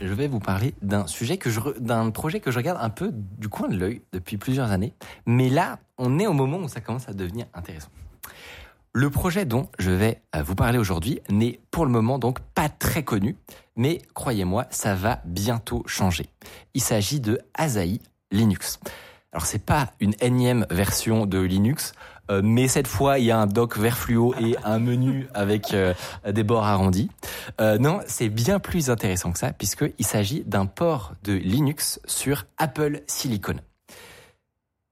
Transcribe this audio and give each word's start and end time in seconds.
Je 0.00 0.12
vais 0.12 0.28
vous 0.28 0.40
parler 0.40 0.74
d'un 0.82 1.06
sujet 1.06 1.38
que 1.38 1.50
je, 1.50 1.60
d'un 1.78 2.10
projet 2.10 2.40
que 2.40 2.50
je 2.50 2.58
regarde 2.58 2.78
un 2.80 2.90
peu 2.90 3.10
du 3.12 3.48
coin 3.48 3.68
de 3.68 3.76
l'œil 3.76 4.02
depuis 4.12 4.36
plusieurs 4.36 4.70
années. 4.70 4.94
Mais 5.26 5.48
là, 5.48 5.78
on 5.98 6.18
est 6.18 6.26
au 6.26 6.32
moment 6.32 6.58
où 6.58 6.68
ça 6.68 6.80
commence 6.80 7.08
à 7.08 7.12
devenir 7.12 7.46
intéressant. 7.54 7.90
Le 8.94 9.08
projet 9.08 9.46
dont 9.46 9.68
je 9.78 9.90
vais 9.90 10.20
euh, 10.36 10.42
vous 10.42 10.54
parler 10.54 10.78
aujourd'hui 10.78 11.20
n'est 11.30 11.60
pour 11.70 11.86
le 11.86 11.90
moment 11.90 12.18
donc 12.18 12.40
pas 12.40 12.68
très 12.68 13.02
connu, 13.02 13.36
mais 13.74 14.02
croyez-moi, 14.12 14.66
ça 14.70 14.94
va 14.94 15.22
bientôt 15.24 15.82
changer. 15.86 16.28
Il 16.74 16.82
s'agit 16.82 17.18
de 17.18 17.40
Asahi 17.54 18.02
Linux. 18.30 18.80
Alors 19.32 19.46
c'est 19.46 19.64
pas 19.64 19.92
une 19.98 20.14
énième 20.20 20.66
version 20.68 21.24
de 21.24 21.38
Linux, 21.38 21.94
mais 22.30 22.68
cette 22.68 22.86
fois 22.86 23.18
il 23.18 23.26
y 23.26 23.30
a 23.30 23.38
un 23.38 23.46
dock 23.46 23.76
vert 23.78 23.98
fluo 23.98 24.34
et 24.40 24.56
un 24.64 24.78
menu 24.78 25.28
avec 25.34 25.74
euh, 25.74 25.94
des 26.28 26.42
bords 26.42 26.64
arrondis. 26.64 27.10
Euh, 27.60 27.78
non, 27.78 28.00
c'est 28.06 28.28
bien 28.28 28.58
plus 28.58 28.90
intéressant 28.90 29.32
que 29.32 29.38
ça 29.38 29.52
puisqu'il 29.52 30.06
s'agit 30.06 30.42
d'un 30.44 30.66
port 30.66 31.12
de 31.24 31.32
Linux 31.32 32.00
sur 32.06 32.46
Apple 32.58 33.02
Silicon. 33.06 33.56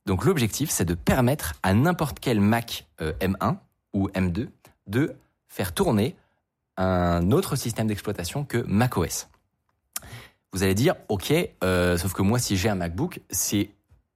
Donc 0.07 0.25
l'objectif, 0.25 0.71
c'est 0.71 0.85
de 0.85 0.95
permettre 0.95 1.55
à 1.63 1.75
n'importe 1.75 2.19
quel 2.21 2.41
Mac 2.41 2.87
euh, 3.01 3.13
M1 3.21 3.57
ou 3.93 4.09
M2 4.09 4.49
de 4.87 5.15
faire 5.49 5.73
tourner 5.73 6.17
un 6.77 7.31
autre 7.33 7.57
système 7.57 7.87
d'exploitation 7.87 8.45
que 8.45 8.59
macOS. 8.67 9.29
Vous 10.53 10.63
allez 10.63 10.75
dire, 10.75 10.97
ok, 11.09 11.33
euh, 11.63 11.97
sauf 11.97 12.13
que 12.13 12.23
moi, 12.23 12.39
si 12.39 12.57
j'ai 12.57 12.69
un 12.69 12.75
MacBook, 12.75 13.21
c'est 13.31 13.71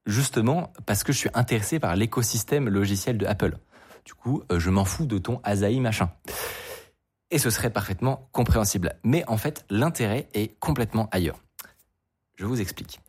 justement 0.06 0.72
parce 0.86 1.04
que 1.04 1.12
je 1.12 1.18
suis 1.18 1.30
intéressé 1.34 1.78
par 1.78 1.96
l'écosystème 1.96 2.68
logiciel 2.68 3.18
de 3.18 3.26
Apple. 3.26 3.56
Du 4.04 4.14
coup, 4.14 4.42
euh, 4.52 4.60
je 4.60 4.70
m'en 4.70 4.84
fous 4.84 5.06
de 5.06 5.18
ton 5.18 5.40
Asahi 5.44 5.80
machin. 5.80 6.10
Et 7.30 7.38
ce 7.38 7.50
serait 7.50 7.70
parfaitement 7.70 8.28
compréhensible. 8.32 8.96
Mais 9.02 9.24
en 9.28 9.36
fait, 9.36 9.64
l'intérêt 9.70 10.28
est 10.34 10.58
complètement 10.60 11.08
ailleurs. 11.10 11.40
Je 12.36 12.46
vous 12.46 12.60
explique. 12.60 13.00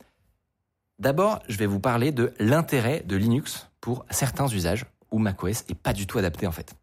D'abord, 1.00 1.42
je 1.50 1.58
vais 1.58 1.66
vous 1.66 1.80
parler 1.80 2.12
de 2.12 2.34
l'intérêt 2.40 3.04
de 3.06 3.18
Linux 3.18 3.68
pour 3.82 4.06
certains 4.10 4.48
usages 4.48 4.86
où 5.12 5.20
macOS 5.20 5.66
est 5.68 5.76
pas 5.76 5.94
du 5.94 6.08
tout 6.08 6.18
adapté 6.18 6.48
en 6.48 6.52
fait. 6.52 6.74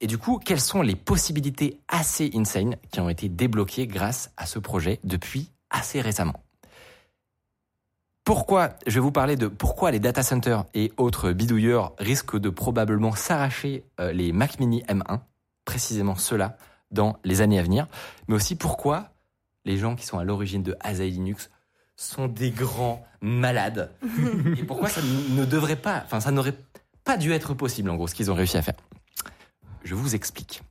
Et 0.00 0.06
du 0.06 0.18
coup, 0.18 0.38
quelles 0.38 0.60
sont 0.60 0.82
les 0.82 0.96
possibilités 0.96 1.80
assez 1.88 2.30
insane 2.34 2.76
qui 2.92 3.00
ont 3.00 3.08
été 3.08 3.28
débloquées 3.30 3.86
grâce 3.86 4.30
à 4.36 4.44
ce 4.44 4.58
projet 4.58 5.00
depuis 5.04 5.50
assez 5.70 6.02
récemment? 6.02 6.43
Pourquoi 8.24 8.70
Je 8.86 8.94
vais 8.94 9.00
vous 9.00 9.12
parler 9.12 9.36
de 9.36 9.48
pourquoi 9.48 9.90
les 9.90 10.00
data 10.00 10.22
centers 10.22 10.64
et 10.72 10.92
autres 10.96 11.32
bidouilleurs 11.32 11.92
risquent 11.98 12.38
de 12.38 12.48
probablement 12.48 13.14
s'arracher 13.14 13.84
euh, 14.00 14.12
les 14.12 14.32
Mac 14.32 14.58
Mini 14.58 14.82
M1, 14.88 15.20
précisément 15.66 16.16
ceux-là, 16.16 16.56
dans 16.90 17.18
les 17.22 17.42
années 17.42 17.58
à 17.58 17.62
venir, 17.62 17.86
mais 18.26 18.34
aussi 18.34 18.56
pourquoi 18.56 19.10
les 19.66 19.76
gens 19.76 19.94
qui 19.94 20.06
sont 20.06 20.18
à 20.18 20.24
l'origine 20.24 20.62
de 20.62 20.74
Asahi 20.80 21.10
Linux 21.10 21.50
sont 21.96 22.26
des 22.26 22.50
grands 22.50 23.06
malades 23.20 23.90
et 24.56 24.64
pourquoi 24.64 24.88
ça 24.88 25.02
ne 25.02 25.44
devrait 25.44 25.76
pas, 25.76 26.02
enfin 26.06 26.20
ça 26.20 26.30
n'aurait 26.30 26.56
pas 27.04 27.18
dû 27.18 27.32
être 27.32 27.52
possible 27.52 27.90
en 27.90 27.96
gros 27.96 28.06
ce 28.06 28.14
qu'ils 28.14 28.30
ont 28.30 28.34
réussi 28.34 28.56
à 28.56 28.62
faire. 28.62 28.74
Je 29.82 29.94
vous 29.94 30.14
explique. 30.14 30.62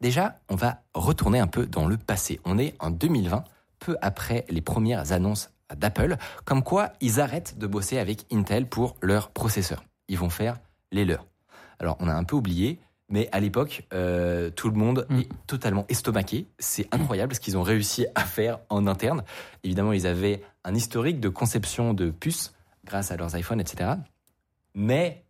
Déjà, 0.00 0.40
on 0.48 0.56
va 0.56 0.82
retourner 0.94 1.38
un 1.38 1.46
peu 1.46 1.64
dans 1.64 1.86
le 1.86 1.96
passé. 1.96 2.40
On 2.44 2.58
est 2.58 2.74
en 2.80 2.90
2020, 2.90 3.44
peu 3.78 3.96
après 4.02 4.44
les 4.48 4.60
premières 4.60 5.12
annonces 5.12 5.51
d'Apple, 5.76 6.16
comme 6.44 6.62
quoi 6.62 6.92
ils 7.00 7.20
arrêtent 7.20 7.58
de 7.58 7.66
bosser 7.66 7.98
avec 7.98 8.26
Intel 8.32 8.68
pour 8.68 8.96
leurs 9.02 9.30
processeurs. 9.30 9.84
Ils 10.08 10.18
vont 10.18 10.30
faire 10.30 10.58
les 10.90 11.04
leurs. 11.04 11.26
Alors, 11.78 11.96
on 12.00 12.08
a 12.08 12.14
un 12.14 12.24
peu 12.24 12.36
oublié, 12.36 12.80
mais 13.08 13.28
à 13.32 13.40
l'époque, 13.40 13.86
euh, 13.92 14.50
tout 14.50 14.70
le 14.70 14.76
monde 14.76 15.06
Mm. 15.08 15.18
est 15.20 15.28
totalement 15.46 15.84
estomaqué. 15.88 16.46
C'est 16.58 16.88
incroyable 16.94 17.34
ce 17.34 17.40
qu'ils 17.40 17.58
ont 17.58 17.62
réussi 17.62 18.06
à 18.14 18.24
faire 18.24 18.58
en 18.68 18.86
interne. 18.86 19.24
Évidemment, 19.64 19.92
ils 19.92 20.06
avaient 20.06 20.42
un 20.64 20.74
historique 20.74 21.20
de 21.20 21.28
conception 21.28 21.94
de 21.94 22.10
puces 22.10 22.54
grâce 22.84 23.10
à 23.10 23.16
leurs 23.16 23.36
iPhones, 23.36 23.60
etc. 23.60 23.90
Mais 24.74 25.24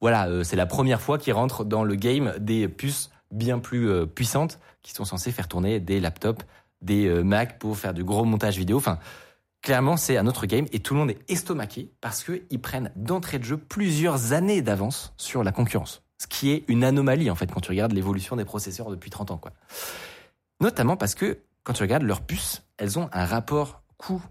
voilà, 0.00 0.28
euh, 0.28 0.44
c'est 0.44 0.56
la 0.56 0.66
première 0.66 1.00
fois 1.00 1.18
qu'ils 1.18 1.32
rentrent 1.32 1.64
dans 1.64 1.84
le 1.84 1.94
game 1.94 2.34
des 2.38 2.68
puces 2.68 3.10
bien 3.32 3.58
plus 3.58 3.88
euh, 3.88 4.06
puissantes 4.06 4.58
qui 4.82 4.92
sont 4.92 5.04
censées 5.04 5.32
faire 5.32 5.48
tourner 5.48 5.80
des 5.80 6.00
laptops, 6.00 6.44
des 6.82 7.06
euh, 7.06 7.22
Mac 7.22 7.58
pour 7.58 7.76
faire 7.76 7.94
du 7.94 8.04
gros 8.04 8.24
montage 8.24 8.58
vidéo. 8.58 8.76
Enfin, 8.76 8.98
clairement, 9.62 9.96
c'est 9.96 10.16
un 10.16 10.26
autre 10.26 10.46
game 10.46 10.66
et 10.72 10.80
tout 10.80 10.94
le 10.94 11.00
monde 11.00 11.10
est 11.10 11.30
estomaqué 11.30 11.92
parce 12.00 12.24
qu'ils 12.24 12.60
prennent 12.60 12.92
d'entrée 12.96 13.38
de 13.38 13.44
jeu 13.44 13.56
plusieurs 13.56 14.32
années 14.32 14.62
d'avance 14.62 15.12
sur 15.16 15.42
la 15.42 15.52
concurrence. 15.52 16.02
Ce 16.18 16.26
qui 16.26 16.50
est 16.50 16.64
une 16.68 16.84
anomalie, 16.84 17.30
en 17.30 17.34
fait, 17.34 17.50
quand 17.50 17.60
tu 17.60 17.70
regardes 17.70 17.92
l'évolution 17.92 18.36
des 18.36 18.44
processeurs 18.44 18.90
depuis 18.90 19.10
30 19.10 19.32
ans, 19.32 19.38
quoi. 19.38 19.52
Notamment 20.60 20.96
parce 20.96 21.14
que, 21.14 21.38
quand 21.62 21.74
tu 21.74 21.82
regardes 21.82 22.04
leurs 22.04 22.22
puces, 22.22 22.62
elles 22.78 22.98
ont 22.98 23.10
un 23.12 23.26
rapport 23.26 23.82
coût, 23.98 24.22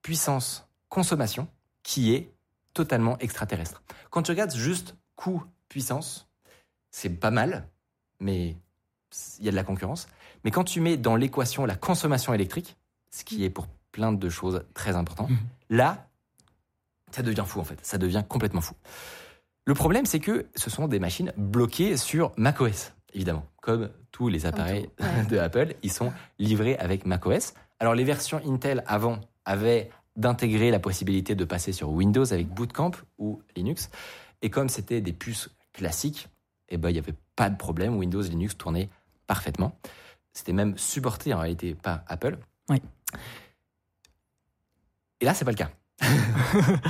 puissance, 0.00 0.66
consommation 0.88 1.48
qui 1.82 2.14
est 2.14 2.32
totalement 2.72 3.18
extraterrestre. 3.18 3.82
Quand 4.10 4.22
tu 4.22 4.30
regardes 4.30 4.54
juste 4.54 4.96
coût, 5.16 5.42
puissance, 5.68 6.28
c'est 6.90 7.10
pas 7.10 7.30
mal, 7.30 7.68
mais 8.20 8.56
il 9.38 9.44
y 9.44 9.48
a 9.48 9.50
de 9.50 9.56
la 9.56 9.64
concurrence. 9.64 10.06
Mais 10.44 10.50
quand 10.50 10.64
tu 10.64 10.80
mets 10.80 10.96
dans 10.96 11.16
l'équation 11.16 11.66
la 11.66 11.76
consommation 11.76 12.32
électrique, 12.32 12.76
ce 13.10 13.24
qui 13.24 13.44
est 13.44 13.50
pour 13.50 13.66
plein 13.94 14.12
de 14.12 14.28
choses 14.28 14.64
très 14.74 14.96
important, 14.96 15.28
Mhm. 15.30 15.38
là, 15.70 16.08
ça 17.12 17.22
devient 17.22 17.44
fou 17.46 17.60
en 17.60 17.64
fait. 17.64 17.78
Ça 17.82 17.96
devient 17.96 18.24
complètement 18.28 18.60
fou. 18.60 18.74
Le 19.66 19.74
problème, 19.74 20.04
c'est 20.04 20.18
que 20.18 20.46
ce 20.56 20.68
sont 20.68 20.88
des 20.88 20.98
machines 20.98 21.32
bloquées 21.36 21.96
sur 21.96 22.32
macOS, 22.36 22.92
évidemment. 23.12 23.46
Comme 23.62 23.88
tous 24.10 24.28
les 24.28 24.46
appareils 24.46 24.90
ouais. 25.00 25.24
de 25.30 25.38
Apple, 25.38 25.74
ils 25.84 25.92
sont 25.92 26.12
livrés 26.40 26.76
avec 26.76 27.06
macOS. 27.06 27.54
Alors, 27.78 27.94
les 27.94 28.02
versions 28.04 28.40
Intel 28.44 28.82
avant 28.86 29.20
avaient 29.44 29.90
d'intégrer 30.16 30.70
la 30.72 30.80
possibilité 30.80 31.34
de 31.36 31.44
passer 31.44 31.72
sur 31.72 31.90
Windows 31.90 32.30
avec 32.32 32.48
Bootcamp 32.48 32.92
ou 33.18 33.40
Linux. 33.56 33.90
Et 34.42 34.50
comme 34.50 34.68
c'était 34.68 35.00
des 35.00 35.12
puces 35.12 35.50
classiques, 35.72 36.28
eh 36.68 36.76
ben, 36.78 36.90
il 36.90 36.94
n'y 36.94 36.98
avait 36.98 37.14
pas 37.36 37.48
de 37.48 37.56
problème. 37.56 37.96
Windows 37.96 38.22
et 38.22 38.28
Linux 38.28 38.56
tournaient 38.58 38.90
parfaitement. 39.28 39.78
C'était 40.32 40.52
même 40.52 40.76
supporté 40.78 41.32
en 41.32 41.38
réalité 41.38 41.74
par 41.74 42.00
Apple. 42.08 42.38
Oui. 42.68 42.82
Et 45.24 45.26
là, 45.26 45.32
c'est 45.32 45.46
pas 45.46 45.52
le 45.52 45.56
cas. 45.56 45.70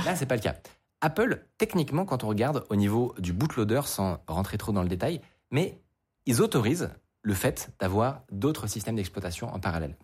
là, 0.05 0.13
c'est 0.17 0.25
pas 0.25 0.35
le 0.35 0.41
cas. 0.41 0.55
Apple, 0.99 1.45
techniquement, 1.57 2.03
quand 2.03 2.25
on 2.25 2.27
regarde 2.27 2.65
au 2.69 2.75
niveau 2.75 3.15
du 3.17 3.31
bootloader, 3.31 3.83
sans 3.85 4.21
rentrer 4.27 4.57
trop 4.57 4.73
dans 4.73 4.83
le 4.83 4.89
détail, 4.89 5.21
mais 5.51 5.79
ils 6.25 6.41
autorisent 6.41 6.89
le 7.21 7.33
fait 7.33 7.71
d'avoir 7.79 8.23
d'autres 8.33 8.67
systèmes 8.67 8.97
d'exploitation 8.97 9.47
en 9.53 9.61
parallèle. 9.61 9.95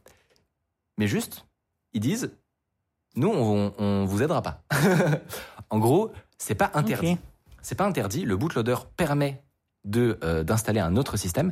Mais 0.98 1.08
juste, 1.08 1.46
ils 1.92 2.00
disent, 2.00 2.32
nous, 3.18 3.28
on, 3.28 3.74
on 3.78 4.06
vous 4.06 4.24
aidera 4.24 4.42
pas. 4.42 4.64
en 5.70 5.80
gros, 5.80 6.14
c'est 6.38 6.56
pas 6.56 6.72
interdit. 6.74 7.12
Ok. 7.12 7.20
C'est 7.62 7.76
pas 7.76 7.86
interdit. 7.86 8.24
Le 8.24 8.38
bootloader 8.38 8.78
permet 8.96 9.44
de 9.84 10.20
euh, 10.24 10.44
d'installer 10.44 10.80
un 10.80 10.96
autre 10.96 11.18
système, 11.18 11.52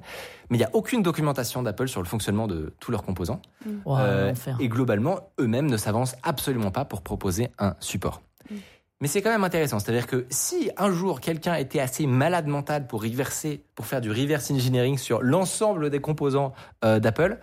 mais 0.49 0.57
il 0.57 0.59
n'y 0.59 0.65
a 0.65 0.69
aucune 0.73 1.01
documentation 1.01 1.63
d'Apple 1.63 1.87
sur 1.87 2.01
le 2.01 2.07
fonctionnement 2.07 2.47
de 2.47 2.73
tous 2.79 2.91
leurs 2.91 3.03
composants. 3.03 3.41
Euh, 3.87 4.33
et 4.59 4.69
globalement, 4.69 5.31
eux-mêmes 5.39 5.67
ne 5.67 5.77
s'avancent 5.77 6.15
absolument 6.23 6.71
pas 6.71 6.85
pour 6.85 7.01
proposer 7.01 7.49
un 7.57 7.75
support. 7.79 8.21
Mm. 8.49 8.55
Mais 9.01 9.07
c'est 9.07 9.21
quand 9.21 9.29
même 9.31 9.45
intéressant, 9.45 9.79
c'est-à-dire 9.79 10.07
que 10.07 10.25
si 10.29 10.71
un 10.75 10.91
jour 10.91 11.21
quelqu'un 11.21 11.55
était 11.55 11.79
assez 11.79 12.05
malade 12.05 12.47
mental 12.47 12.85
pour 12.85 13.01
reverser, 13.01 13.63
pour 13.73 13.85
faire 13.85 14.01
du 14.01 14.11
reverse 14.11 14.51
engineering 14.51 14.97
sur 14.97 15.21
l'ensemble 15.21 15.89
des 15.89 16.01
composants 16.01 16.53
euh, 16.83 16.99
d'Apple, 16.99 17.39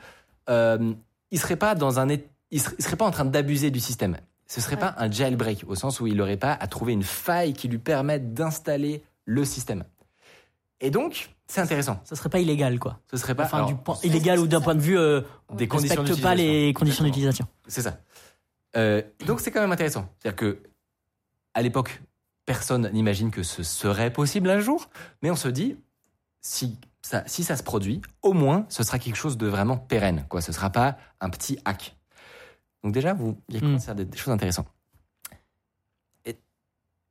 euh, 0.50 0.92
il 1.30 1.38
serait 1.40 1.56
pas 1.56 1.74
dans 1.74 1.98
un, 1.98 2.08
il 2.50 2.60
serait, 2.60 2.76
il 2.78 2.84
serait 2.84 2.96
pas 2.96 3.06
en 3.06 3.10
train 3.10 3.24
d'abuser 3.24 3.70
du 3.70 3.80
système. 3.80 4.18
Ce 4.46 4.60
serait 4.60 4.74
Ouais. 4.76 4.80
pas 4.82 4.94
un 4.98 5.10
jailbreak 5.10 5.64
au 5.66 5.74
sens 5.74 5.98
où 5.98 6.06
il 6.06 6.16
n'aurait 6.16 6.36
pas 6.36 6.52
à 6.52 6.66
trouver 6.66 6.92
une 6.92 7.02
faille 7.02 7.54
qui 7.54 7.68
lui 7.68 7.78
permette 7.78 8.34
d'installer 8.34 9.02
le 9.24 9.44
système. 9.44 9.82
Et 10.80 10.90
donc, 10.90 11.30
c'est 11.46 11.60
intéressant. 11.60 12.00
Ça 12.04 12.16
serait 12.16 12.28
pas 12.28 12.38
illégal, 12.38 12.78
quoi. 12.78 13.00
Ce 13.10 13.16
serait 13.16 13.34
pas 13.34 13.44
Enfin, 13.44 13.58
alors, 13.58 13.68
du 13.68 13.74
point 13.76 13.96
illégal 14.02 14.38
ou 14.38 14.46
d'un 14.46 14.60
point 14.60 14.74
de 14.74 14.80
vue 14.80 14.98
euh, 14.98 15.22
des 15.54 15.68
conditions 15.68 16.02
respecte 16.02 16.22
pas 16.22 16.34
les 16.34 16.72
conditions 16.74 17.04
d'utilisation. 17.04 17.46
C'est 17.66 17.82
ça. 17.82 17.98
Euh, 18.76 19.00
donc 19.26 19.40
c'est 19.40 19.50
quand 19.50 19.60
même 19.62 19.72
intéressant. 19.72 20.08
C'est-à-dire 20.18 20.36
que 20.36 20.62
à 21.54 21.62
l'époque, 21.62 22.02
personne 22.44 22.90
n'imagine 22.92 23.30
que 23.30 23.42
ce 23.42 23.62
serait 23.62 24.12
possible 24.12 24.50
un 24.50 24.60
jour, 24.60 24.90
mais 25.22 25.30
on 25.30 25.36
se 25.36 25.48
dit, 25.48 25.78
si 26.42 26.78
ça, 27.00 27.22
si 27.26 27.42
ça 27.42 27.56
se 27.56 27.62
produit, 27.62 28.02
au 28.22 28.34
moins, 28.34 28.66
ce 28.68 28.82
sera 28.82 28.98
quelque 28.98 29.16
chose 29.16 29.38
de 29.38 29.46
vraiment 29.46 29.78
pérenne. 29.78 30.26
Quoi. 30.28 30.42
Ce 30.42 30.50
ne 30.50 30.54
sera 30.54 30.68
pas 30.70 30.98
un 31.20 31.30
petit 31.30 31.58
hack. 31.64 31.96
Donc 32.84 32.92
déjà, 32.92 33.14
vous, 33.14 33.40
il 33.48 33.54
y 33.54 33.58
a 33.58 33.60
Mm. 33.60 33.64
commencé 33.64 33.90
à 33.90 33.94
des, 33.94 34.04
des 34.04 34.18
choses 34.18 34.34
intéressantes. 34.34 34.68
Et, 36.26 36.36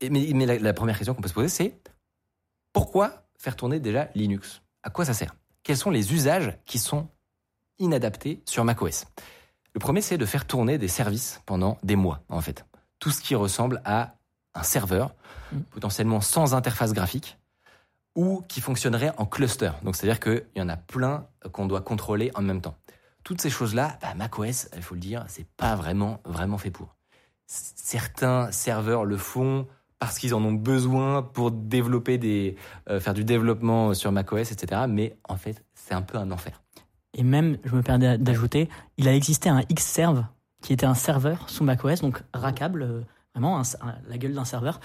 et- 0.02 0.10
mais 0.12 0.30
mais 0.36 0.46
la, 0.46 0.60
la 0.60 0.74
première 0.74 0.98
question 0.98 1.16
qu'on 1.16 1.22
peut 1.24 1.28
se 1.30 1.34
poser, 1.34 1.50
c'est 1.50 1.80
pourquoi 2.74 3.25
faire 3.46 3.56
tourner 3.56 3.80
déjà 3.80 4.10
Linux 4.16 4.62
À 4.84 4.90
quoi 4.90 5.06
ça 5.06 5.14
sert? 5.14 5.36
Quels 5.64 5.78
sont 5.78 5.92
les 5.92 6.14
usages 6.14 6.58
qui 6.66 6.80
sont 6.80 7.08
inadaptés 7.80 8.42
sur 8.46 8.66
macOS? 8.66 9.06
Le 9.74 9.80
premier, 9.80 10.02
c'est 10.02 10.18
de 10.18 10.26
faire 10.26 10.46
tourner 10.48 10.78
des 10.80 10.88
services 10.88 11.42
pendant 11.46 11.78
des 11.84 11.96
mois, 11.96 12.22
en 12.30 12.42
fait. 12.42 12.66
Tout 13.00 13.12
ce 13.12 13.22
qui 13.22 13.36
ressemble 13.36 13.82
à 13.86 14.16
un 14.56 14.64
serveur, 14.64 15.14
Mm. 15.52 15.60
potentiellement 15.70 16.22
sans 16.22 16.56
interface 16.56 16.92
graphique, 16.92 17.38
ou 18.16 18.42
qui 18.48 18.62
fonctionnerait 18.62 19.14
en 19.18 19.28
cluster. 19.28 19.72
Donc, 19.84 19.96
c'est-à-dire 19.96 20.20
qu'il 20.20 20.44
y 20.56 20.62
en 20.62 20.70
a 20.70 20.78
plein 20.78 21.28
qu'on 21.52 21.68
doit 21.68 21.82
contrôler 21.82 22.32
en 22.34 22.42
même 22.42 22.62
temps. 22.62 22.76
Toutes 23.24 23.42
ces 23.42 23.52
choses-là, 23.52 24.00
bah, 24.02 24.16
macOS, 24.16 24.70
il 24.76 24.82
faut 24.82 24.96
le 24.96 25.02
dire, 25.02 25.24
c'est 25.28 25.48
pas 25.56 25.76
vraiment, 25.76 26.20
vraiment 26.26 26.58
fait 26.58 26.72
pour. 26.72 26.96
Certains 27.46 28.52
serveurs 28.52 29.06
le 29.06 29.18
font 29.18 29.68
parce 30.00 30.20
qu'ils 30.20 30.34
en 30.36 30.44
ont 30.44 30.54
besoin 30.54 31.22
pour 31.24 31.52
développer 31.52 32.18
des, 32.18 32.56
euh, 32.90 33.00
faire 33.00 33.14
du 33.14 33.24
développement 33.24 33.94
sur 33.94 34.12
macOS, 34.12 34.52
etc. 34.52 34.82
Mais 34.90 35.18
en 35.28 35.38
fait, 35.38 35.64
c'est 35.74 35.94
un 35.94 36.02
peu 36.02 36.18
un 36.18 36.32
enfer. 36.32 36.62
Et 37.18 37.24
même, 37.24 37.58
je 37.64 37.74
me 37.76 37.82
permets 37.82 38.18
d'ajouter, 38.18 38.70
il 38.98 39.08
a 39.08 39.14
existé 39.16 39.50
un 39.50 39.62
Xserve 39.72 40.26
qui 40.62 40.74
était 40.74 40.86
un 40.86 40.96
serveur 40.96 41.50
sous 41.50 41.64
macOS, 41.64 42.02
donc 42.02 42.22
rackable, 42.34 42.82
euh, 42.84 43.02
vraiment 43.34 43.58
un- 43.60 43.62
un- 43.82 43.96
la 44.10 44.18
gueule 44.18 44.34
d'un 44.34 44.46
serveur. 44.46 44.80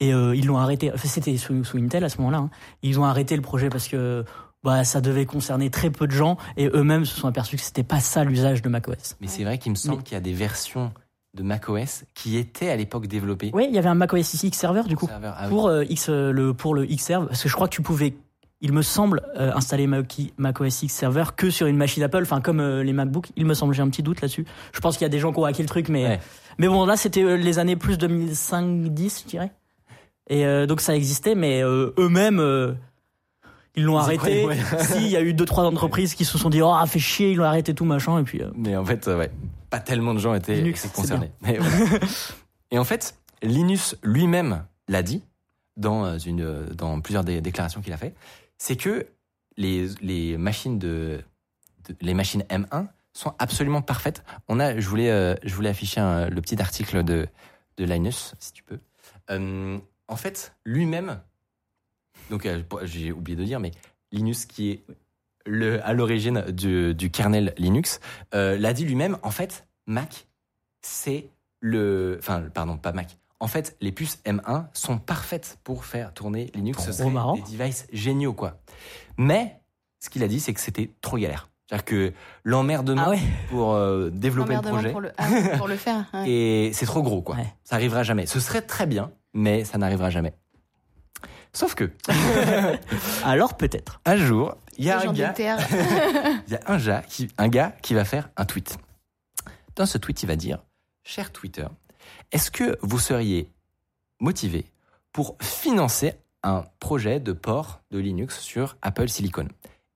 Et 0.00 0.12
euh, 0.14 0.34
ils 0.34 0.46
l'ont 0.46 0.58
arrêté. 0.58 0.90
Enfin, 0.92 1.08
c'était 1.08 1.36
sous, 1.36 1.62
sous 1.64 1.76
Intel 1.78 2.02
à 2.04 2.08
ce 2.08 2.18
moment-là. 2.18 2.38
hein. 2.38 2.50
Ils 2.82 2.98
ont 2.98 3.04
arrêté 3.04 3.36
le 3.36 3.42
projet 3.42 3.68
parce 3.68 3.86
que 3.86 4.24
bah, 4.62 4.82
ça 4.82 5.00
devait 5.00 5.26
concerner 5.26 5.70
très 5.70 5.90
peu 5.90 6.06
de 6.06 6.12
gens 6.12 6.36
et 6.56 6.68
eux-mêmes 6.68 7.04
se 7.04 7.14
sont 7.14 7.28
aperçus 7.28 7.56
que 7.56 7.62
c'était 7.62 7.82
pas 7.84 8.00
ça 8.00 8.24
l'usage 8.24 8.62
de 8.62 8.68
macOS. 8.70 9.16
Mais 9.20 9.26
c'est 9.28 9.44
vrai 9.44 9.58
qu'il 9.58 9.70
me 9.72 9.76
semble 9.76 9.98
Mais- 9.98 10.02
qu'il 10.04 10.14
y 10.14 10.16
a 10.16 10.20
des 10.20 10.32
versions 10.32 10.92
de 11.34 11.42
macOS 11.42 12.04
qui 12.14 12.36
étaient 12.36 12.70
à 12.70 12.76
l'époque 12.76 13.06
développées. 13.06 13.50
Oui, 13.54 13.66
il 13.68 13.74
y 13.74 13.78
avait 13.78 13.88
un 13.88 13.94
macOS 13.94 14.34
ici 14.34 14.50
Xserver 14.50 14.82
du 14.88 14.96
coup. 14.96 15.08
Ah 15.12 15.48
pour 15.48 15.68
euh, 15.68 15.84
X 15.88 16.08
euh, 16.08 16.30
le 16.32 16.54
pour 16.54 16.74
le 16.74 16.86
Xserve 16.86 17.26
parce 17.26 17.42
que 17.42 17.48
je 17.48 17.54
crois 17.54 17.68
que 17.68 17.74
tu 17.74 17.82
pouvais 17.82 18.14
il 18.60 18.72
me 18.72 18.82
semble 18.82 19.20
euh, 19.36 19.52
installer 19.54 19.86
Mac- 19.86 20.20
macOS 20.38 20.82
X 20.84 20.94
Server 20.94 21.24
que 21.36 21.50
sur 21.50 21.66
une 21.66 21.76
machine 21.76 22.02
Apple 22.02 22.20
enfin 22.22 22.40
comme 22.40 22.60
euh, 22.60 22.82
les 22.84 22.92
MacBooks 22.92 23.30
il 23.36 23.44
me 23.46 23.52
semble 23.54 23.74
j'ai 23.74 23.82
un 23.82 23.88
petit 23.90 24.02
doute 24.02 24.20
là-dessus 24.22 24.46
je 24.72 24.80
pense 24.80 24.96
qu'il 24.96 25.04
y 25.04 25.06
a 25.06 25.10
des 25.10 25.18
gens 25.18 25.32
qui 25.32 25.40
ont 25.40 25.44
hacké 25.44 25.62
le 25.62 25.68
truc 25.68 25.88
mais 25.88 26.04
Ouais. 26.06 26.20
mais 26.58 26.68
bon 26.68 26.86
là 26.86 26.96
c'était 26.96 27.36
les 27.36 27.58
années 27.58 27.76
plus 27.76 27.98
2005 27.98 28.84
10 28.94 29.22
je 29.24 29.28
dirais 29.28 29.52
et 30.30 30.46
euh, 30.46 30.66
donc 30.66 30.80
ça 30.80 30.94
existait 30.96 31.34
mais 31.34 31.62
eux-mêmes 31.62 32.38
ils 33.76 33.84
l'ont 33.84 33.98
arrêté 33.98 34.44
ouais. 34.46 34.56
si 34.80 34.98
il 35.04 35.10
y 35.10 35.16
a 35.16 35.20
eu 35.22 35.34
deux 35.34 35.44
trois 35.44 35.64
entreprises 35.64 36.14
qui 36.14 36.24
se 36.24 36.38
sont 36.38 36.50
dit 36.50 36.62
oh 36.62 36.74
fait 36.86 36.98
chier 36.98 37.32
ils 37.32 37.36
l'ont 37.36 37.44
arrêté 37.44 37.74
tout 37.74 37.84
machin 37.84 38.18
et 38.20 38.22
puis 38.24 38.40
euh, 38.42 38.50
Mais 38.54 38.76
en 38.76 38.84
fait, 38.84 39.08
euh, 39.08 39.18
ouais, 39.18 39.30
pas 39.70 39.80
tellement 39.80 40.14
de 40.14 40.20
gens 40.20 40.34
étaient, 40.34 40.54
Linux, 40.56 40.84
étaient 40.84 40.94
concernés. 40.94 41.32
Mais 41.42 41.58
voilà. 41.58 41.98
Et 42.70 42.78
en 42.78 42.84
fait, 42.84 43.16
Linus 43.42 43.96
lui-même 44.02 44.64
l'a 44.88 45.02
dit 45.02 45.22
dans, 45.76 46.04
euh, 46.04 46.18
une, 46.18 46.66
dans 46.74 47.00
plusieurs 47.00 47.24
dé- 47.24 47.40
déclarations 47.40 47.80
qu'il 47.80 47.92
a 47.92 47.96
fait, 47.96 48.14
c'est 48.58 48.76
que 48.76 49.06
les, 49.56 49.88
les 50.00 50.36
machines 50.36 50.78
de, 50.78 51.20
de- 51.88 51.96
les 52.00 52.14
machines 52.14 52.42
M1 52.50 52.86
sont 53.12 53.34
absolument 53.38 53.82
parfaites. 53.82 54.24
On 54.48 54.58
a, 54.60 54.78
je 54.78 54.88
voulais, 54.88 55.10
euh, 55.10 55.34
je 55.44 55.54
voulais 55.54 55.68
afficher 55.68 56.00
un- 56.00 56.28
le 56.28 56.40
petit 56.40 56.60
article 56.60 57.02
de, 57.04 57.26
de 57.76 57.84
Linus, 57.84 58.34
si 58.38 58.52
tu 58.52 58.62
peux. 58.62 58.78
Euh, 59.30 59.78
en 60.08 60.16
fait, 60.16 60.54
lui-même, 60.64 61.20
donc 62.30 62.46
euh, 62.46 62.62
j'ai 62.82 63.12
oublié 63.12 63.36
de 63.36 63.44
dire, 63.44 63.60
mais 63.60 63.72
Linus 64.12 64.46
qui 64.46 64.70
est 64.70 64.84
le, 65.46 65.84
à 65.86 65.92
l'origine 65.92 66.42
du, 66.50 66.94
du 66.94 67.10
kernel 67.10 67.54
Linux, 67.58 68.00
euh, 68.34 68.56
l'a 68.58 68.72
dit 68.72 68.84
lui-même, 68.84 69.18
en 69.22 69.30
fait, 69.30 69.66
Mac, 69.86 70.26
c'est 70.80 71.28
le... 71.60 72.16
Enfin, 72.20 72.42
pardon, 72.52 72.76
pas 72.76 72.92
Mac. 72.92 73.18
En 73.40 73.48
fait, 73.48 73.76
les 73.80 73.92
puces 73.92 74.20
M1 74.24 74.66
sont 74.72 74.98
parfaites 74.98 75.58
pour 75.64 75.84
faire 75.84 76.14
tourner 76.14 76.50
Linux. 76.54 76.78
Ce 76.78 76.84
Trop 76.84 76.92
seraient 76.92 77.10
marrant. 77.10 77.34
des 77.34 77.42
devices 77.42 77.86
géniaux, 77.92 78.32
quoi. 78.32 78.58
Mais, 79.18 79.60
ce 80.00 80.08
qu'il 80.08 80.22
a 80.22 80.28
dit, 80.28 80.40
c'est 80.40 80.54
que 80.54 80.60
c'était 80.60 80.90
trop 81.00 81.18
galère. 81.18 81.50
C'est-à-dire 81.66 81.84
que 81.84 82.12
l'emmerdement 82.44 83.04
ah 83.06 83.10
ouais 83.10 83.20
pour 83.48 83.72
euh, 83.72 84.10
développer 84.10 84.54
le 84.54 84.60
projet, 84.60 84.90
pour 84.90 85.00
le, 85.00 85.12
ah, 85.16 85.28
pour 85.56 85.66
le 85.66 85.76
faire. 85.76 86.04
ouais. 86.12 86.28
et 86.30 86.72
c'est 86.74 86.84
trop 86.84 87.02
gros, 87.02 87.22
quoi. 87.22 87.36
Ouais. 87.36 87.54
Ça 87.64 87.76
arrivera 87.76 88.02
jamais. 88.02 88.26
Ce 88.26 88.38
serait 88.38 88.62
très 88.62 88.86
bien, 88.86 89.10
mais 89.32 89.64
ça 89.64 89.78
n'arrivera 89.78 90.10
jamais. 90.10 90.34
Sauf 91.54 91.76
que, 91.76 91.90
alors 93.24 93.56
peut-être 93.56 94.00
un 94.04 94.16
jour, 94.16 94.56
il 94.76 94.86
y 94.86 94.90
a 94.90 95.00
un 95.00 95.12
gars... 95.12 95.34
Il 95.38 96.52
y 96.52 96.56
a 96.56 96.60
un 96.66 96.78
gars, 96.78 97.02
qui, 97.08 97.28
un 97.38 97.48
gars 97.48 97.72
qui 97.80 97.94
va 97.94 98.04
faire 98.04 98.28
un 98.36 98.44
tweet. 98.44 98.76
Dans 99.76 99.86
ce 99.86 99.96
tweet, 99.96 100.22
il 100.24 100.26
va 100.26 100.36
dire 100.36 100.58
Cher 101.04 101.30
Twitter, 101.30 101.66
est-ce 102.32 102.50
que 102.50 102.76
vous 102.82 102.98
seriez 102.98 103.52
motivé 104.20 104.66
pour 105.12 105.36
financer 105.40 106.14
un 106.42 106.64
projet 106.80 107.20
de 107.20 107.32
port 107.32 107.82
de 107.92 108.00
Linux 108.00 108.40
sur 108.40 108.76
Apple 108.82 109.08
Silicon? 109.08 109.46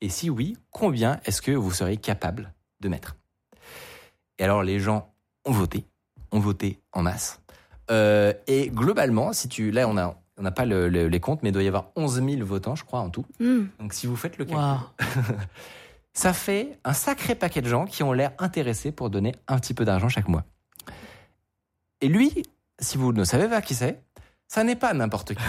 Et 0.00 0.08
si 0.08 0.30
oui, 0.30 0.56
combien 0.70 1.20
est-ce 1.24 1.42
que 1.42 1.50
vous 1.50 1.72
seriez 1.72 1.96
capable 1.96 2.52
de 2.80 2.88
mettre? 2.88 3.16
Et 4.38 4.44
alors, 4.44 4.62
les 4.62 4.78
gens 4.78 5.12
ont 5.44 5.52
voté, 5.52 5.84
ont 6.30 6.38
voté 6.38 6.80
en 6.92 7.02
masse. 7.02 7.40
Euh, 7.90 8.32
et 8.46 8.70
globalement, 8.70 9.32
si 9.32 9.48
tu, 9.48 9.72
là, 9.72 9.88
on 9.88 9.96
a, 9.96 10.16
on 10.38 10.42
n'a 10.42 10.50
pas 10.52 10.64
le- 10.64 10.88
le- 10.88 11.08
les 11.08 11.20
comptes, 11.20 11.42
mais 11.42 11.48
il 11.50 11.52
doit 11.52 11.62
y 11.62 11.68
avoir 11.68 11.86
11 11.96 12.22
000 12.22 12.44
votants, 12.46 12.74
je 12.76 12.84
crois, 12.84 13.00
en 13.00 13.10
tout. 13.10 13.24
Hmm. 13.40 13.64
Donc, 13.80 13.92
si 13.92 14.06
vous 14.06 14.16
faites 14.16 14.38
le 14.38 14.44
calcul, 14.44 14.78
ça 16.12 16.32
fait 16.32 16.78
un 16.84 16.92
sacré 16.92 17.34
paquet 17.34 17.62
de 17.62 17.68
gens 17.68 17.84
qui 17.84 18.02
ont 18.02 18.12
l'air 18.12 18.32
intéressés 18.38 18.92
pour 18.92 19.10
donner 19.10 19.34
un 19.46 19.58
petit 19.58 19.74
peu 19.74 19.84
d'argent 19.84 20.08
chaque 20.08 20.28
mois. 20.28 20.44
Et 22.00 22.08
lui, 22.08 22.42
si 22.78 22.96
vous 22.98 23.12
ne 23.12 23.24
savez 23.24 23.48
pas 23.48 23.60
qui 23.62 23.74
c'est, 23.74 24.00
ça 24.46 24.64
n'est 24.64 24.76
pas 24.76 24.94
n'importe 24.94 25.34
qui. 25.34 25.42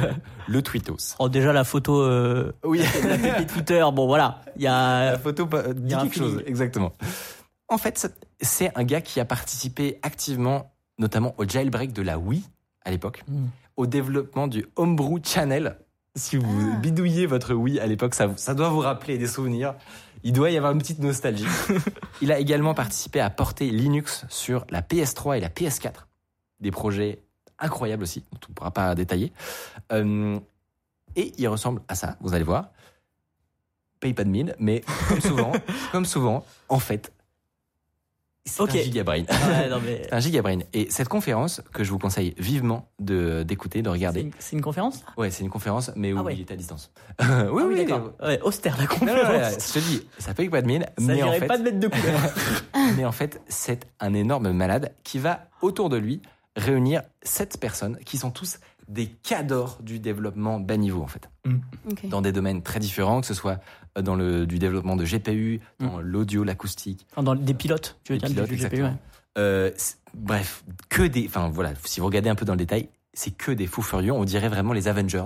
le 0.48 0.62
tweetos. 0.62 1.16
oh 1.18 1.28
déjà 1.28 1.52
la 1.52 1.64
photo 1.64 2.00
euh, 2.02 2.52
Oui, 2.64 2.80
la 3.04 3.18
pépite 3.18 3.52
Twitter 3.52 3.84
bon 3.92 4.06
voilà 4.06 4.40
il 4.56 4.62
y 4.62 4.66
a 4.66 5.12
la 5.12 5.18
photo 5.18 5.46
pa- 5.46 5.72
dit 5.74 5.90
y 5.90 5.94
a 5.94 5.98
un 6.00 6.02
quelque 6.04 6.16
chose, 6.16 6.42
exactement. 6.46 6.92
En 7.68 7.76
fait, 7.78 7.98
c'est- 7.98 8.14
c'est 8.40 8.72
un 8.78 8.84
gars 8.84 9.00
qui 9.00 9.18
a 9.20 9.24
participé 9.24 9.98
activement, 10.02 10.72
notamment 10.98 11.34
au 11.36 11.44
jailbreak 11.46 11.92
de 11.92 12.00
la 12.02 12.16
Wii 12.18 12.44
à 12.84 12.90
l'époque, 12.92 13.24
Mm. 13.28 13.46
Au 13.76 13.86
développement 13.86 14.46
du 14.48 14.66
Homebrew 14.76 15.18
Channel. 15.22 15.78
Si 16.14 16.36
vous 16.36 16.70
Ah. 16.74 16.76
bidouillez 16.78 17.26
votre 17.26 17.54
Wii 17.54 17.78
à 17.78 17.86
l'époque, 17.86 18.14
ça, 18.14 18.28
ça 18.36 18.54
doit 18.54 18.70
vous 18.70 18.80
rappeler 18.80 19.18
des 19.18 19.26
souvenirs. 19.26 19.74
Il 20.22 20.32
doit 20.32 20.50
y 20.50 20.56
avoir 20.56 20.72
une 20.72 20.78
petite 20.78 20.98
nostalgie. 20.98 21.44
Il 22.22 22.32
a 22.32 22.38
également 22.38 22.72
participé 22.74 23.20
à 23.20 23.28
porter 23.30 23.68
Linux 23.70 24.24
sur 24.30 24.66
la 24.70 24.80
PS3 24.82 25.36
et 25.36 25.40
la 25.40 25.50
PS4. 25.50 26.08
Des 26.60 26.70
projets 26.70 27.20
incroyables 27.58 28.02
aussi, 28.02 28.20
dont 28.32 28.38
on 28.48 28.50
ne 28.50 28.54
pourra 28.54 28.70
pas 28.70 28.94
détailler. 28.94 29.32
Euh, 29.92 30.38
et 31.16 31.32
il 31.38 31.48
ressemble 31.48 31.82
à 31.88 31.94
ça, 31.94 32.16
vous 32.20 32.34
allez 32.34 32.44
voir. 32.44 32.70
Paye 34.00 34.14
pas 34.14 34.24
de 34.24 34.30
mine, 34.30 34.54
mais 34.58 34.82
comme 35.08 35.20
souvent, 35.20 35.52
comme 35.92 36.04
souvent, 36.06 36.44
en 36.68 36.78
fait, 36.78 37.12
c'est 38.46 38.62
un 38.62 38.66
gigabrain. 38.66 39.22
Ouais, 39.22 39.68
non, 39.68 39.80
mais 39.84 40.02
C'est 40.04 40.12
un 40.14 40.20
gigabrain. 40.20 40.58
Et 40.72 40.88
cette 40.90 41.08
conférence, 41.08 41.60
que 41.72 41.84
je 41.84 41.90
vous 41.90 41.98
conseille 41.98 42.34
vivement 42.38 42.88
de 43.00 43.42
d'écouter, 43.42 43.82
de 43.82 43.88
regarder. 43.90 44.30
c'est 44.38 44.56
une 44.56 44.62
conférence? 44.62 45.04
Ouais, 45.16 45.30
c'est 45.30 45.42
une 45.44 45.50
conférence, 45.50 45.90
mais 45.96 46.12
où 46.12 46.18
Ah 46.18 46.22
ouais. 46.22 46.34
il 46.34 46.40
est 46.40 46.50
à 46.50 46.56
distance. 46.56 46.90
oui, 47.20 47.26
Ah 47.28 47.44
oui, 47.52 47.76
d'accord 47.76 48.12
ouais, 48.22 48.40
austère 48.42 48.78
la 48.78 48.86
conférence 48.86 49.32
non, 49.32 49.38
non, 49.40 49.48
je 49.50 49.72
te 49.72 49.78
dis, 49.80 50.06
ça 50.18 50.32
paye 50.32 50.48
pas 50.48 50.62
de 50.62 50.66
mine, 50.66 50.84
ça 50.84 50.92
mais 50.98 51.22
en, 51.22 51.32
fait, 51.32 51.46
pas 51.46 51.58
de 51.58 51.62
mettre 51.64 51.80
de 51.80 51.88
couleur 51.88 52.20
mais 52.96 53.04
en 53.04 53.12
fait, 53.12 53.40
c'est 53.48 53.86
un 54.00 54.14
énorme 54.14 54.52
malade 54.52 54.94
qui 55.04 55.18
va 55.18 55.48
autour 55.60 55.88
de 55.88 55.96
lui 55.96 56.22
réunir 56.56 57.02
sept 57.22 57.58
personnes 57.60 57.98
qui 58.06 58.16
sont 58.16 58.30
tous 58.30 58.58
des 58.88 59.06
cadors 59.08 59.78
du 59.82 59.98
développement 59.98 60.60
bas 60.60 60.76
niveau 60.76 61.02
en 61.02 61.06
fait, 61.08 61.28
Ok. 61.90 62.08
dans 62.08 62.22
des 62.22 62.32
domaines 62.32 62.62
très 62.62 62.78
différents, 62.78 63.20
que 63.20 63.26
ce 63.26 63.34
soit 63.34 63.58
euh, 63.98 64.02
dans 64.02 64.14
le 64.14 64.46
du 64.46 64.58
développement 64.58 64.96
de 64.96 65.04
GPU, 65.04 65.60
dans 65.80 66.00
l'audio, 66.00 66.44
l'acoustique, 66.44 67.06
Enfin, 67.12 67.22
dans 67.22 67.34
des 67.34 67.54
pilotes 67.54 67.98
tu 68.04 68.12
veux 68.12 68.18
Des 68.18 68.26
dire 68.28 68.44
pilotes, 68.44 68.50
du 68.50 68.76
GPU, 68.76 68.82
ouais. 68.84 68.92
Euh, 69.38 69.70
bref, 70.14 70.64
que 70.88 71.02
des. 71.02 71.26
Enfin 71.26 71.50
voilà, 71.52 71.72
si 71.84 72.00
vous 72.00 72.06
regardez 72.06 72.28
un 72.30 72.34
peu 72.36 72.44
dans 72.46 72.54
le 72.54 72.58
détail, 72.58 72.88
c'est 73.12 73.32
que 73.36 73.50
des 73.52 73.66
fous 73.66 73.82
furieux. 73.82 74.12
On 74.12 74.24
dirait 74.24 74.48
vraiment 74.48 74.72
les 74.72 74.88
Avengers. 74.88 75.24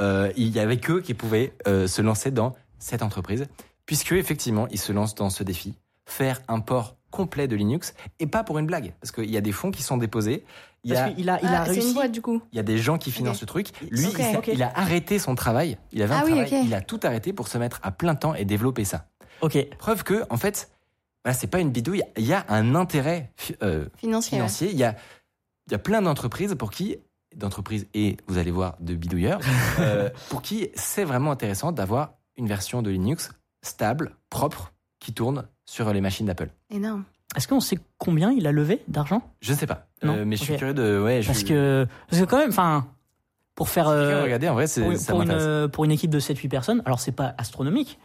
Euh, 0.00 0.30
il 0.36 0.48
y 0.48 0.60
avait 0.60 0.78
qu'eux 0.78 1.00
qui 1.00 1.14
pouvaient 1.14 1.54
euh, 1.66 1.86
se 1.88 2.00
lancer 2.02 2.30
dans 2.30 2.54
cette 2.78 3.02
entreprise, 3.02 3.46
puisque 3.86 4.12
effectivement, 4.12 4.68
ils 4.70 4.78
se 4.78 4.92
lancent 4.92 5.14
dans 5.16 5.30
ce 5.30 5.42
défi, 5.42 5.74
faire 6.06 6.40
un 6.46 6.60
port 6.60 6.96
complet 7.10 7.48
de 7.48 7.56
Linux, 7.56 7.94
et 8.20 8.26
pas 8.26 8.44
pour 8.44 8.58
une 8.58 8.66
blague, 8.66 8.92
parce 9.00 9.10
qu'il 9.12 9.30
y 9.30 9.36
a 9.36 9.40
des 9.40 9.50
fonds 9.52 9.70
qui 9.70 9.82
sont 9.82 9.96
déposés. 9.96 10.44
Il 10.84 10.94
parce 10.94 11.10
a, 11.10 11.14
il 11.18 11.28
a 11.28 11.38
Ah, 11.42 11.62
réussi 11.64 11.88
une 11.88 11.94
boîte 11.94 12.12
du 12.12 12.22
coup. 12.22 12.40
il 12.52 12.56
y 12.56 12.58
a 12.58 12.62
des 12.62 12.78
gens 12.78 12.98
qui 12.98 13.10
financent 13.10 13.36
Ok. 13.36 13.40
ce 13.40 13.44
truc. 13.46 13.68
Lui, 13.90 14.06
il, 14.52 14.62
a 14.62 14.72
arrêté 14.78 15.18
son 15.18 15.34
travail. 15.34 15.76
Il 15.92 16.02
avait 16.02 16.14
un 16.14 16.18
Ah 16.20 16.22
oui, 16.24 16.30
travail. 16.32 16.66
Il 16.66 16.74
a 16.74 16.80
tout 16.80 17.00
arrêté 17.02 17.32
pour 17.32 17.48
se 17.48 17.58
mettre 17.58 17.80
à 17.82 17.90
plein 17.90 18.14
temps 18.14 18.34
et 18.34 18.44
développer 18.44 18.84
ça. 18.84 19.06
ok 19.40 19.58
Preuve 19.78 20.04
que, 20.04 20.24
en 20.30 20.36
fait, 20.36 20.70
voilà, 21.24 21.36
c'est 21.36 21.48
pas 21.48 21.58
une 21.60 21.70
bidouille. 21.70 22.02
Il 22.16 22.24
y 22.26 22.32
a 22.32 22.44
un 22.48 22.74
intérêt 22.76 23.32
euh, 23.62 23.86
Financier. 23.96 24.38
ouais. 24.38 24.46
financier. 24.46 24.70
Il 24.70 24.78
y 24.78 24.84
a, 24.84 24.94
il 25.66 25.72
y 25.72 25.74
a 25.74 25.78
plein 25.78 26.00
d'entreprises 26.00 26.54
pour 26.56 26.70
qui 26.70 26.96
d'entreprises 27.36 27.86
et 27.92 28.16
vous 28.26 28.38
allez 28.38 28.50
voir 28.50 28.76
de 28.80 28.94
bidouilleurs, 28.94 29.40
euh, 29.80 30.08
pour 30.30 30.40
qui 30.42 30.68
c'est 30.74 31.04
vraiment 31.04 31.30
intéressant 31.32 31.72
d'avoir 31.72 32.14
une 32.36 32.46
version 32.46 32.80
de 32.82 32.90
Linux 32.90 33.30
stable, 33.62 34.16
propre, 34.30 34.72
qui 35.00 35.12
tourne 35.12 35.46
sur 35.66 35.92
les 35.92 36.00
machines 36.00 36.24
d'Apple. 36.26 36.48
Énorme. 36.70 37.04
Est-ce 37.36 37.46
qu'on 37.46 37.60
sait 37.60 37.78
combien 37.98 38.32
il 38.32 38.46
a 38.46 38.52
levé 38.52 38.82
d'argent? 38.88 39.20
Je 39.40 39.52
ne 39.52 39.58
sais 39.58 39.66
pas, 39.66 39.87
Non 40.02 40.14
Euh, 40.14 40.24
mais 40.24 40.36
je 40.36 40.44
suis 40.44 40.56
curieux 40.56 40.74
de. 40.74 41.00
Ouais, 41.02 41.22
je, 41.22 41.26
Parce 41.28 41.42
que, 41.44 41.86
parce 42.08 42.22
que 42.22 42.26
quand 42.26 42.38
même, 42.38 42.50
enfin, 42.50 42.86
pour 43.54 43.68
faire. 43.68 43.88
euh, 43.88 44.22
regardez, 44.22 44.48
en 44.48 44.54
vrai, 44.54 44.66
c'est, 44.66 44.82
pour, 44.82 44.96
ça 44.96 45.12
pour 45.12 45.22
une, 45.22 45.30
euh, 45.30 45.68
pour 45.68 45.84
une 45.84 45.90
équipe 45.90 46.10
de 46.10 46.20
7-8 46.20 46.48
personnes, 46.48 46.82
alors 46.84 47.00
c'est 47.00 47.12
pas 47.12 47.34
astronomique, 47.38 47.98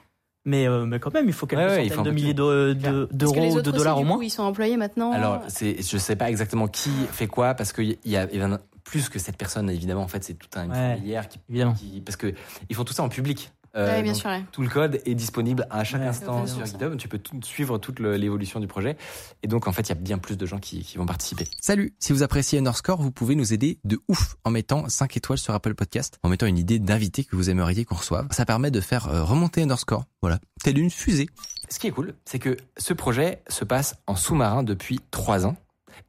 mais, 0.45 0.67
euh, 0.67 0.85
mais 0.85 0.99
quand 0.99 1.13
même, 1.13 1.27
il 1.27 1.33
faut 1.33 1.45
quelques 1.45 1.61
Ouais, 1.61 1.67
ouais, 1.67 1.83
centaines 1.83 1.97
faut 1.97 2.01
de 2.03 2.11
milliers 2.11 2.33
tout. 2.33 2.43
de- 2.43 2.73
de- 2.73 3.07
d'euros, 3.11 3.61
de 3.61 3.71
dollars 3.71 3.99
au 3.99 4.03
moins. 4.03 4.17
coup, 4.17 4.23
ils 4.23 4.29
sont 4.31 4.43
employés 4.43 4.77
maintenant. 4.77 5.11
Alors, 5.11 5.41
c'est, 5.47 5.81
je 5.81 5.97
sais 5.97 6.15
pas 6.15 6.29
exactement 6.29 6.67
qui 6.67 6.89
fait 7.11 7.27
quoi, 7.27 7.53
parce 7.53 7.71
qu'il 7.73 7.97
y 8.05 8.17
a, 8.17 8.27
il 8.31 8.39
y 8.39 8.41
a 8.41 8.59
plus 8.83 9.07
que 9.09 9.19
cette 9.19 9.37
personne, 9.37 9.69
évidemment, 9.69 10.01
en 10.01 10.07
fait, 10.07 10.23
c'est 10.23 10.33
tout 10.33 10.49
un 10.55 10.67
Ouais. 10.69 10.97
qui, 11.29 11.39
Évidemment. 11.49 11.73
qui- 11.73 12.01
parce 12.01 12.17
que 12.17 12.33
ils 12.69 12.75
font 12.75 12.83
tout 12.83 12.93
ça 12.93 13.03
en 13.03 13.09
public. 13.09 13.51
Euh, 13.75 13.87
Ouais, 13.87 14.03
bien 14.03 14.11
donc, 14.11 14.21
sûr. 14.21 14.29
ouais. 14.29 14.43
Tout 14.51 14.61
le 14.61 14.69
code 14.69 15.01
est 15.05 15.15
disponible 15.15 15.65
à 15.71 15.83
chaque 15.83 16.01
Ouais, 16.01 16.07
instant 16.07 16.45
sur 16.45 16.63
GitHub. 16.65 16.95
Tu 16.97 17.07
peux 17.07 17.17
tout- 17.17 17.39
suivre 17.43 17.77
toute 17.79 17.99
l'évolution 17.99 18.59
du 18.59 18.67
projet. 18.67 18.95
Et 19.41 19.47
donc, 19.47 19.67
en 19.67 19.71
fait, 19.71 19.81
il 19.83 19.89
y 19.89 19.91
a 19.93 19.95
bien 19.95 20.19
plus 20.19 20.37
de 20.37 20.45
gens 20.45 20.59
qui, 20.59 20.83
qui 20.83 20.97
vont 20.97 21.05
participer. 21.07 21.47
Salut! 21.59 21.95
Si 21.99 22.13
vous 22.13 22.21
appréciez 22.21 22.59
Underscore, 22.59 23.01
vous 23.01 23.11
pouvez 23.11 23.35
nous 23.35 23.51
aider 23.53 23.79
de 23.83 23.99
ouf 24.07 24.35
en 24.43 24.51
mettant 24.51 24.87
5 24.89 25.17
étoiles 25.17 25.39
sur 25.39 25.53
Apple 25.55 25.73
Podcast, 25.73 26.19
en 26.23 26.29
mettant 26.29 26.45
une 26.45 26.57
idée 26.59 26.77
d'invité 26.77 27.23
que 27.23 27.35
vous 27.35 27.49
aimeriez 27.49 27.83
qu'on 27.85 27.95
reçoive. 27.95 28.27
Ça 28.31 28.45
permet 28.45 28.69
de 28.69 28.79
faire 28.79 29.07
euh, 29.07 29.23
remonter 29.23 29.63
Underscore. 29.63 30.05
Voilà. 30.21 30.39
Telle 30.63 30.77
une 30.77 30.91
fusée. 30.91 31.27
Ce 31.69 31.79
qui 31.79 31.87
est 31.87 31.91
cool, 31.91 32.13
c'est 32.25 32.37
que 32.39 32.55
ce 32.77 32.93
projet 32.93 33.41
se 33.47 33.65
passe 33.65 33.95
en 34.05 34.15
sous-marin 34.15 34.61
depuis 34.61 34.99
3 35.09 35.47
ans. 35.47 35.55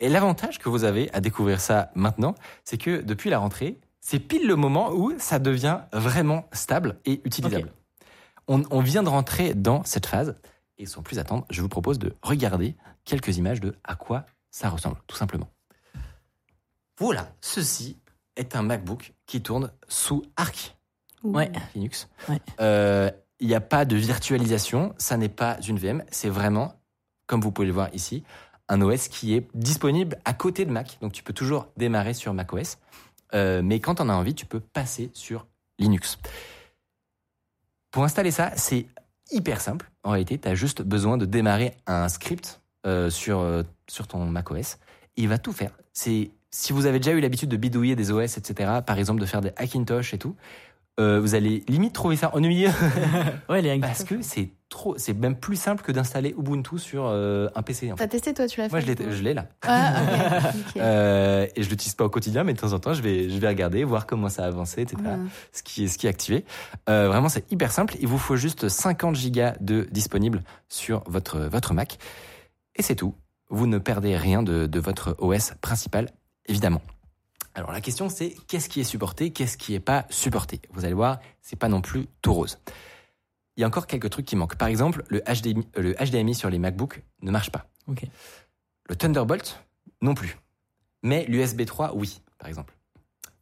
Et 0.00 0.08
l'avantage 0.10 0.58
que 0.58 0.68
vous 0.68 0.84
avez 0.84 1.10
à 1.14 1.20
découvrir 1.20 1.60
ça 1.60 1.90
maintenant, 1.94 2.34
c'est 2.64 2.76
que 2.78 3.00
depuis 3.00 3.30
la 3.30 3.38
rentrée, 3.38 3.78
c'est 4.06 4.18
pile 4.18 4.46
le 4.46 4.54
moment 4.54 4.92
où 4.92 5.14
ça 5.18 5.38
devient 5.38 5.80
vraiment 5.94 6.46
stable 6.52 6.98
et 7.06 7.22
utilisable. 7.24 7.72
On, 8.48 8.62
on 8.70 8.80
vient 8.80 9.02
de 9.02 9.08
rentrer 9.08 9.54
dans 9.54 9.82
cette 9.84 10.04
phase 10.04 10.36
et 10.76 10.84
sans 10.84 11.02
plus 11.02 11.18
attendre, 11.18 11.46
je 11.50 11.62
vous 11.62 11.70
propose 11.70 11.98
de 11.98 12.14
regarder 12.20 12.76
quelques 13.06 13.38
images 13.38 13.60
de 13.60 13.74
à 13.82 13.94
quoi 13.96 14.26
ça 14.50 14.68
ressemble, 14.68 14.96
tout 15.06 15.16
simplement. 15.16 15.48
Voilà, 16.98 17.32
ceci 17.40 17.96
est 18.36 18.54
un 18.56 18.62
MacBook 18.62 19.14
qui 19.26 19.40
tourne 19.42 19.72
sous 19.88 20.22
Arc 20.36 20.76
Ouais. 21.22 21.50
Linux. 21.74 22.08
Ouais. 22.28 22.38
Euh, 22.60 23.10
Il 23.40 23.48
n'y 23.48 23.54
a 23.54 23.60
pas 23.62 23.86
de 23.86 23.96
virtualisation, 23.96 24.94
ça 24.98 25.16
n'est 25.16 25.30
pas 25.30 25.56
une 25.66 25.78
VM, 25.78 26.04
c'est 26.10 26.28
vraiment, 26.28 26.74
comme 27.26 27.40
vous 27.40 27.50
pouvez 27.52 27.66
le 27.66 27.72
voir 27.72 27.88
ici, 27.94 28.22
un 28.68 28.82
OS 28.82 29.08
qui 29.08 29.34
est 29.34 29.48
disponible 29.54 30.18
à 30.26 30.34
côté 30.34 30.66
de 30.66 30.70
Mac. 30.70 30.98
Donc 31.00 31.12
tu 31.12 31.22
peux 31.22 31.32
toujours 31.32 31.68
démarrer 31.78 32.12
sur 32.12 32.34
macOS, 32.34 32.76
euh, 33.34 33.62
mais 33.62 33.80
quand 33.80 34.00
on 34.00 34.08
a 34.08 34.14
envie, 34.14 34.34
tu 34.34 34.46
peux 34.46 34.60
passer 34.60 35.10
sur 35.12 35.46
Linux. 35.78 36.18
Pour 37.90 38.04
installer 38.04 38.30
ça, 38.30 38.52
c'est 38.56 38.86
hyper 39.30 39.60
simple. 39.60 39.90
En 40.02 40.10
réalité, 40.10 40.38
tu 40.38 40.48
as 40.48 40.54
juste 40.54 40.82
besoin 40.82 41.16
de 41.16 41.26
démarrer 41.26 41.76
un 41.86 42.08
script 42.08 42.60
euh, 42.86 43.10
sur, 43.10 43.40
euh, 43.40 43.62
sur 43.88 44.06
ton 44.06 44.24
macOS. 44.26 44.78
Il 45.16 45.28
va 45.28 45.38
tout 45.38 45.52
faire. 45.52 45.70
C'est 45.92 46.30
si 46.50 46.72
vous 46.72 46.86
avez 46.86 46.98
déjà 46.98 47.12
eu 47.12 47.20
l'habitude 47.20 47.48
de 47.48 47.56
bidouiller 47.56 47.96
des 47.96 48.12
OS, 48.12 48.38
etc., 48.38 48.80
par 48.86 48.98
exemple 48.98 49.20
de 49.20 49.26
faire 49.26 49.40
des 49.40 49.52
Hackintosh 49.56 50.14
et 50.14 50.18
tout, 50.18 50.36
vous 50.96 51.34
allez 51.34 51.64
limite 51.66 51.92
trouver 51.92 52.14
ça 52.14 52.32
ennuyeux 52.36 52.70
Ouais, 53.48 53.60
les 53.60 53.76
parce 53.80 54.04
que 54.04 54.22
c'est 54.22 54.50
trop, 54.74 54.94
c'est 54.98 55.14
même 55.14 55.36
plus 55.36 55.56
simple 55.56 55.82
que 55.82 55.92
d'installer 55.92 56.34
Ubuntu 56.36 56.78
sur 56.78 57.06
euh, 57.06 57.48
un 57.54 57.62
PC. 57.62 57.92
En 57.92 57.94
T'as 57.96 58.04
fait. 58.04 58.08
testé, 58.08 58.34
toi, 58.34 58.46
tu 58.46 58.60
l'as 58.60 58.68
fait 58.68 58.72
Moi, 58.72 58.80
je 58.80 58.86
l'ai, 58.86 59.16
je 59.16 59.22
l'ai 59.22 59.34
là. 59.34 59.46
Ah. 59.62 59.94
Euh, 60.76 61.46
et 61.54 61.62
je 61.62 61.70
l'utilise 61.70 61.94
pas 61.94 62.04
au 62.04 62.08
quotidien, 62.10 62.42
mais 62.42 62.52
de 62.52 62.58
temps 62.58 62.72
en 62.72 62.78
temps, 62.78 62.94
je 62.94 63.00
vais, 63.02 63.30
je 63.30 63.38
vais 63.38 63.48
regarder, 63.48 63.84
voir 63.84 64.06
comment 64.06 64.28
ça 64.28 64.44
a 64.44 64.46
avancé, 64.46 64.82
etc. 64.82 64.98
Ouais. 65.04 65.16
Ce 65.52 65.62
qui 65.62 65.84
est, 65.84 65.88
ce 65.88 65.96
qui 65.96 66.06
est 66.06 66.10
activé. 66.10 66.44
Euh, 66.88 67.08
vraiment, 67.08 67.28
c'est 67.28 67.50
hyper 67.52 67.70
simple. 67.70 67.94
Il 68.00 68.08
vous 68.08 68.18
faut 68.18 68.36
juste 68.36 68.68
50 68.68 69.14
gigas 69.14 69.54
de 69.60 69.86
disponible 69.92 70.42
sur 70.68 71.04
votre, 71.06 71.38
votre 71.38 71.72
Mac. 71.74 71.98
Et 72.76 72.82
c'est 72.82 72.96
tout. 72.96 73.14
Vous 73.50 73.66
ne 73.66 73.78
perdez 73.78 74.16
rien 74.16 74.42
de, 74.42 74.66
de 74.66 74.80
votre 74.80 75.14
OS 75.18 75.52
principal, 75.60 76.10
évidemment. 76.46 76.82
Alors, 77.54 77.70
la 77.70 77.80
question, 77.80 78.08
c'est 78.08 78.34
qu'est-ce 78.48 78.68
qui 78.68 78.80
est 78.80 78.84
supporté, 78.84 79.30
qu'est-ce 79.30 79.56
qui 79.56 79.74
est 79.74 79.80
pas 79.80 80.06
supporté? 80.10 80.60
Vous 80.72 80.84
allez 80.84 80.94
voir, 80.94 81.20
c'est 81.40 81.58
pas 81.58 81.68
non 81.68 81.80
plus 81.80 82.06
tout 82.20 82.34
rose. 82.34 82.58
Il 83.56 83.60
y 83.60 83.64
a 83.64 83.66
encore 83.66 83.86
quelques 83.86 84.10
trucs 84.10 84.26
qui 84.26 84.36
manquent. 84.36 84.56
Par 84.56 84.68
exemple, 84.68 85.04
le 85.08 85.20
HDMI, 85.20 85.66
le 85.76 85.94
HDMI 85.94 86.34
sur 86.34 86.50
les 86.50 86.58
MacBooks 86.58 87.02
ne 87.22 87.30
marche 87.30 87.50
pas. 87.50 87.66
Le 88.88 88.96
Thunderbolt, 88.96 89.62
non 90.02 90.14
plus. 90.14 90.38
Mais 91.02 91.24
l'USB 91.28 91.64
3, 91.64 91.94
oui, 91.94 92.20
par 92.38 92.48
exemple. 92.48 92.74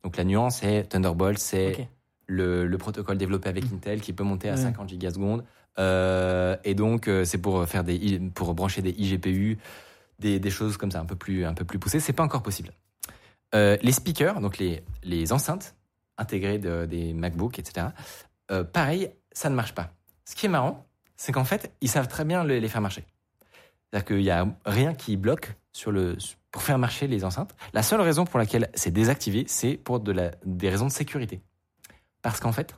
Donc 0.04 0.16
la 0.16 0.24
nuance 0.24 0.62
est 0.62 0.84
Thunderbolt, 0.90 1.38
c'est 1.38 1.88
le, 2.26 2.66
le 2.66 2.78
protocole 2.78 3.16
développé 3.18 3.48
avec 3.48 3.64
Mm. 3.70 3.74
Intel 3.76 4.00
qui 4.00 4.12
peut 4.12 4.24
monter 4.24 4.48
à 4.50 4.54
Ouais. 4.54 4.60
50 4.62 4.88
gigasecondes. 4.88 5.44
Euh, 5.78 6.56
et 6.64 6.74
donc 6.74 7.08
euh, 7.08 7.24
c'est 7.24 7.38
pour 7.38 7.64
faire 7.66 7.82
des 7.84 7.94
I- 7.94 8.18
pour 8.30 8.52
brancher 8.54 8.82
des 8.82 8.90
iGPU, 8.90 9.58
des, 10.18 10.38
des 10.38 10.50
choses 10.50 10.76
comme 10.76 10.90
ça 10.90 11.00
un 11.00 11.06
peu 11.06 11.16
plus 11.16 11.44
un 11.46 11.54
peu 11.54 11.64
plus 11.64 11.78
poussées. 11.78 12.00
C'est 12.00 12.12
pas 12.12 12.22
encore 12.22 12.42
possible. 12.42 12.72
Euh, 13.54 13.76
les 13.82 13.92
speakers, 13.92 14.40
donc 14.40 14.58
les 14.58 14.82
les 15.02 15.32
enceintes 15.32 15.74
intégrées 16.18 16.58
de- 16.58 16.84
des 16.84 17.14
MacBooks, 17.14 17.58
etc. 17.58 17.86
euh, 18.50 18.64
pareil, 18.64 19.10
ça 19.32 19.48
ne 19.48 19.54
marche 19.54 19.74
pas. 19.74 19.94
Ce 20.24 20.34
qui 20.34 20.46
est 20.46 20.48
marrant, 20.48 20.86
c'est 21.16 21.32
qu'en 21.32 21.44
fait 21.44 21.72
ils 21.80 21.88
savent 21.88 22.08
très 22.08 22.24
bien 22.24 22.44
le- 22.44 22.58
les 22.58 22.68
faire 22.68 22.80
marcher. 22.80 23.04
C'est-à-dire 23.90 24.06
qu'il 24.06 24.18
n'y 24.22 24.30
a 24.30 24.46
rien 24.64 24.94
qui 24.94 25.16
bloque 25.16 25.54
sur 25.72 25.92
le, 25.92 26.16
pour 26.50 26.62
faire 26.62 26.78
marcher 26.78 27.06
les 27.06 27.24
enceintes. 27.24 27.54
La 27.74 27.82
seule 27.82 28.00
raison 28.00 28.24
pour 28.24 28.38
laquelle 28.38 28.68
c'est 28.74 28.90
désactivé, 28.90 29.44
c'est 29.46 29.74
pour 29.76 30.00
de 30.00 30.12
la, 30.12 30.30
des 30.44 30.68
raisons 30.70 30.86
de 30.86 30.92
sécurité. 30.92 31.40
Parce 32.22 32.40
qu'en 32.40 32.52
fait, 32.52 32.74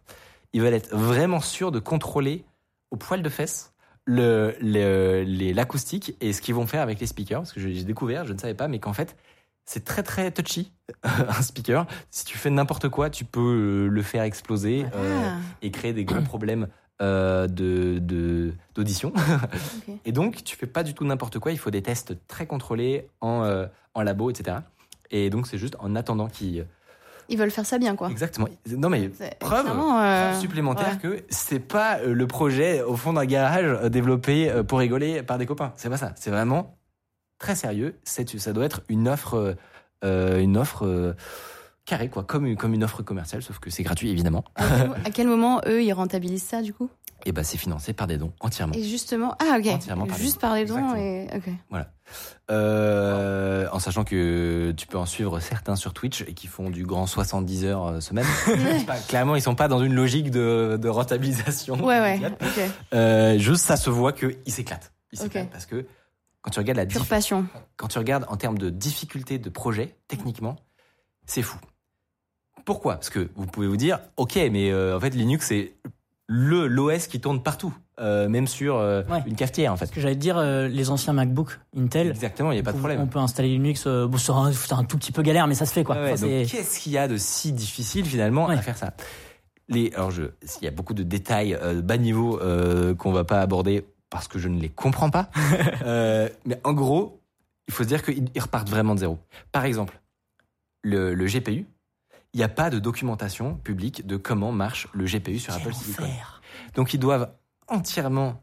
ils 0.53 0.61
veulent 0.61 0.75
être 0.75 0.95
vraiment 0.95 1.41
sûrs 1.41 1.71
de 1.73 1.79
contrôler 1.79 2.45
au 2.91 2.97
poil 2.97 3.23
de 3.23 3.29
fesses 3.29 3.73
le, 4.07 4.55
le- 4.61 5.23
les- 5.23 5.53
l'acoustique 5.55 6.17
et 6.21 6.33
ce 6.33 6.41
qu'ils 6.43 6.55
vont 6.55 6.67
faire 6.67 6.83
avec 6.83 6.99
les 7.01 7.07
speakers. 7.07 7.41
Parce 7.41 7.53
que 7.53 7.61
j'ai 7.61 7.85
découvert, 7.85 8.25
je 8.25 8.33
ne 8.33 8.39
savais 8.39 8.55
pas, 8.55 8.69
mais 8.69 8.79
qu'en 8.79 8.93
fait, 8.93 9.17
c'est 9.65 9.85
très 9.85 10.03
très 10.03 10.31
touchy, 10.31 10.73
un 11.05 11.43
speaker. 11.43 11.87
Si 12.11 12.25
tu 12.25 12.37
fais 12.39 12.51
n'importe 12.51 12.89
quoi, 12.89 13.09
tu 13.09 13.25
peux 13.25 13.41
euh, 13.41 13.89
le 13.89 14.03
faire 14.03 14.23
exploser 14.25 14.85
euh, 14.95 15.39
et 15.63 15.71
créer 15.71 15.93
des 15.93 16.05
gros 16.05 16.21
problèmes 16.23 16.69
euh, 17.03 17.47
de 17.47 17.99
de- 17.99 18.53
d'audition. 18.75 19.13
Et 20.05 20.13
donc, 20.13 20.45
tu 20.45 20.57
fais 20.57 20.67
pas 20.67 20.83
du 20.83 20.95
tout 20.95 21.05
n'importe 21.05 21.39
quoi. 21.39 21.53
Il 21.53 21.59
faut 21.59 21.71
des 21.71 21.83
tests 21.83 22.15
très 22.29 22.47
contrôlés 22.47 23.09
en, 23.21 23.43
euh, 23.43 23.67
en 23.95 24.03
labo, 24.03 24.31
etc. 24.31 24.59
Et 25.11 25.31
donc, 25.31 25.47
c'est 25.47 25.59
juste 25.59 25.77
en 25.81 25.95
attendant 25.97 26.29
qu'ils. 26.29 26.67
Ils 27.29 27.39
veulent 27.39 27.51
faire 27.51 27.65
ça 27.65 27.79
bien, 27.79 27.97
quoi. 27.97 28.11
Exactement. 28.11 28.49
Non, 28.69 28.91
mais 28.91 29.09
preuve, 29.39 29.67
euh, 29.67 30.31
preuve 30.31 30.41
supplémentaire 30.41 30.99
ouais. 31.03 31.19
que 31.19 31.25
c'est 31.31 31.59
pas 31.59 31.99
euh, 32.01 32.13
le 32.13 32.27
projet 32.27 32.83
au 32.83 32.97
fond 32.97 33.15
d'un 33.15 33.25
garage 33.25 33.65
euh, 33.65 33.89
développé 33.89 34.51
euh, 34.51 34.63
pour 34.63 34.79
rigoler 34.79 35.23
par 35.23 35.39
des 35.39 35.47
copains. 35.47 35.73
C'est 35.77 35.89
pas 35.89 35.97
ça. 35.97 36.13
C'est 36.17 36.31
vraiment 36.31 36.77
très 37.39 37.55
sérieux. 37.55 37.97
Ça 38.05 38.53
doit 38.53 38.65
être 38.67 38.83
une 38.89 39.09
offre, 39.09 39.35
euh, 39.35 39.55
euh, 40.05 40.41
une 40.41 40.59
offre 40.59 41.15
carrée, 41.87 42.09
quoi, 42.09 42.23
comme, 42.25 42.47
une- 42.47 42.57
comme 42.57 42.75
une 42.75 42.85
offre 42.85 43.03
commerciale, 43.03 43.43
sauf 43.43 43.59
que 43.59 43.71
c'est 43.71 43.83
gratuit, 43.83 44.11
évidemment. 44.11 44.45
À 44.57 44.65
quel, 44.69 44.91
à 45.07 45.11
quel 45.11 45.27
moment, 45.29 45.61
eux, 45.67 45.83
ils 45.83 45.93
rentabilisent 45.93 46.43
ça, 46.45 46.63
du 46.63 46.73
coup? 46.73 46.89
Et 47.27 47.33
bah, 47.33 47.43
c'est 47.45 47.57
financé 47.59 47.93
par 47.95 48.07
des 48.07 48.19
dons 48.19 48.33
entièrement. 48.41 48.75
Et 48.75 48.83
justement, 48.83 49.35
ah, 49.39 49.57
ok. 49.59 49.67
Entièrement 49.67 50.07
par 50.07 50.17
les 50.19 50.23
Juste 50.23 50.41
par 50.41 50.55
les 50.55 50.65
dons 50.67 50.95
Exactement. 50.95 50.97
et. 50.97 51.29
Ok. 51.37 51.85
Euh, 52.51 53.67
en 53.73 53.79
sachant 53.79 54.05
que 54.05 54.73
tu 54.77 54.87
peux 54.87 54.99
en 54.99 55.07
suivre 55.07 55.41
certains 55.41 55.77
sur 55.77 55.95
Twitch 55.95 56.23
et 56.29 56.35
qui 56.35 56.47
font 56.47 56.69
du 56.69 56.85
grand 56.85 57.07
70 57.07 57.65
heures 57.65 57.87
euh, 57.87 58.01
semaine. 58.01 58.27
Pas- 58.87 58.97
clairement, 58.99 59.37
ils 59.37 59.43
sont 59.43 59.55
pas 59.55 59.69
dans 59.69 59.83
une 59.83 59.95
logique 59.95 60.31
de, 60.31 60.79
de 60.81 60.89
rentabilisation. 60.89 61.75
Ouais, 61.83 62.01
ouais. 62.01 62.19
immédiate. 62.19 62.43
Ok. 62.43 62.63
Euh, 62.93 63.39
juste, 63.39 63.65
ça 63.65 63.77
se 63.77 63.89
voit 63.91 64.13
qu'ils 64.13 64.37
s'éclatent. 64.49 64.93
Ils 65.13 65.19
s'éclatent 65.19 65.45
Ok. 65.47 65.51
parce 65.53 65.67
que 65.67 65.87
quand 66.43 66.51
tu 66.51 66.59
regardes 66.59 66.79
la 66.79 66.87
Pure 66.87 67.07
passion. 67.07 67.47
quand 67.77 67.89
tu 67.89 67.97
regardes 67.99 68.27
en 68.29 68.37
termes 68.37 68.59
de 68.59 68.69
difficulté 68.69 69.39
de 69.39 69.49
projet, 69.49 69.97
techniquement, 70.09 70.57
c'est 71.25 71.41
fou. 71.43 71.57
Pourquoi? 72.65 72.95
Parce 72.95 73.11
que 73.11 73.29
vous 73.37 73.47
pouvez 73.47 73.67
vous 73.67 73.77
dire, 73.77 73.99
ok, 74.17 74.37
mais 74.51 74.71
euh, 74.71 74.97
en 74.97 75.01
fait 75.01 75.11
Linux 75.11 75.47
c'est 75.47 75.73
le 76.27 76.67
l'OS 76.67 77.07
qui 77.07 77.21
tourne 77.21 77.43
partout, 77.43 77.75
euh, 78.01 78.29
même 78.31 78.47
sur 78.47 78.77
euh, 78.77 79.03
Ouais. 79.11 79.23
une 79.27 79.37
cafetière 79.37 79.73
en 79.73 79.77
fait. 79.77 79.85
Ce 79.87 79.93
que 79.93 80.01
j'allais 80.01 80.17
dire, 80.17 80.39
euh, 80.39 80.69
les 80.69 80.89
anciens 80.89 81.13
MacBook 81.13 81.61
Intel, 81.77 82.09
Exactement, 82.09 82.51
il 82.53 82.55
n'y 82.55 82.61
a 82.61 82.65
pas 82.65 82.73
de 82.73 82.79
problème. 82.79 83.01
on 83.03 83.07
peut 83.07 83.19
installer 83.19 83.49
Linux. 83.49 83.87
bon, 83.87 84.17
c'est 84.17 84.73
un, 84.73 84.85
tout 84.85 84.97
petit 84.97 85.13
peu 85.13 85.21
galère, 85.23 85.47
mais 85.47 85.55
ça 85.55 85.67
se 85.67 85.73
fait 85.75 85.85
quoi. 85.85 85.97
Ouais, 85.97 86.13
Enfin, 86.15 86.27
donc 86.27 86.47
qu'est-ce 86.47 86.81
qu'il 86.81 86.93
y 86.93 86.99
a 86.99 87.09
de 87.09 87.19
si 87.19 87.53
difficile 87.53 88.07
finalement 88.07 88.47
Ouais. 88.47 88.55
à 88.55 88.63
faire 88.63 88.79
ça? 88.79 88.95
Les, 89.69 89.93
alors 89.95 90.11
je, 90.11 90.23
il 90.61 90.65
y 90.65 90.69
a 90.69 90.71
beaucoup 90.71 90.95
de 90.95 91.03
détails 91.03 91.59
bas 91.83 91.97
niveau 91.99 92.41
qu'on 92.99 93.13
va 93.13 93.25
pas 93.25 93.41
aborder 93.43 93.85
parce 94.09 94.27
que 94.29 94.39
je 94.39 94.49
ne 94.49 94.59
les 94.61 94.69
comprends 94.71 95.11
pas. 95.11 95.29
Mais 95.85 96.61
en 96.65 96.73
gros, 96.73 97.21
il 97.69 97.75
faut 97.75 97.83
se 97.83 97.89
dire 97.89 98.03
qu'ils 98.03 98.29
ils 98.35 98.41
repartent 98.41 98.69
vraiment 98.71 98.95
de 98.95 99.01
zéro. 99.01 99.19
Par 99.53 99.65
exemple, 99.67 99.99
le, 100.83 101.15
le 101.15 101.27
GPU, 101.27 101.67
il 102.35 102.39
n'y 102.39 102.45
a 102.45 102.49
pas 102.49 102.69
de 102.69 102.79
documentation 102.79 103.55
publique 103.57 104.07
de 104.07 104.17
comment 104.17 104.53
marche 104.53 104.89
le 104.93 105.05
GPU 105.07 105.39
sur 105.39 105.53
Quel 105.55 105.63
Apple 105.63 105.75
Silicon. 105.75 106.03
enfer. 106.05 106.43
Donc 106.75 106.93
ils 106.93 106.99
doivent 107.01 107.31
entièrement 107.69 108.43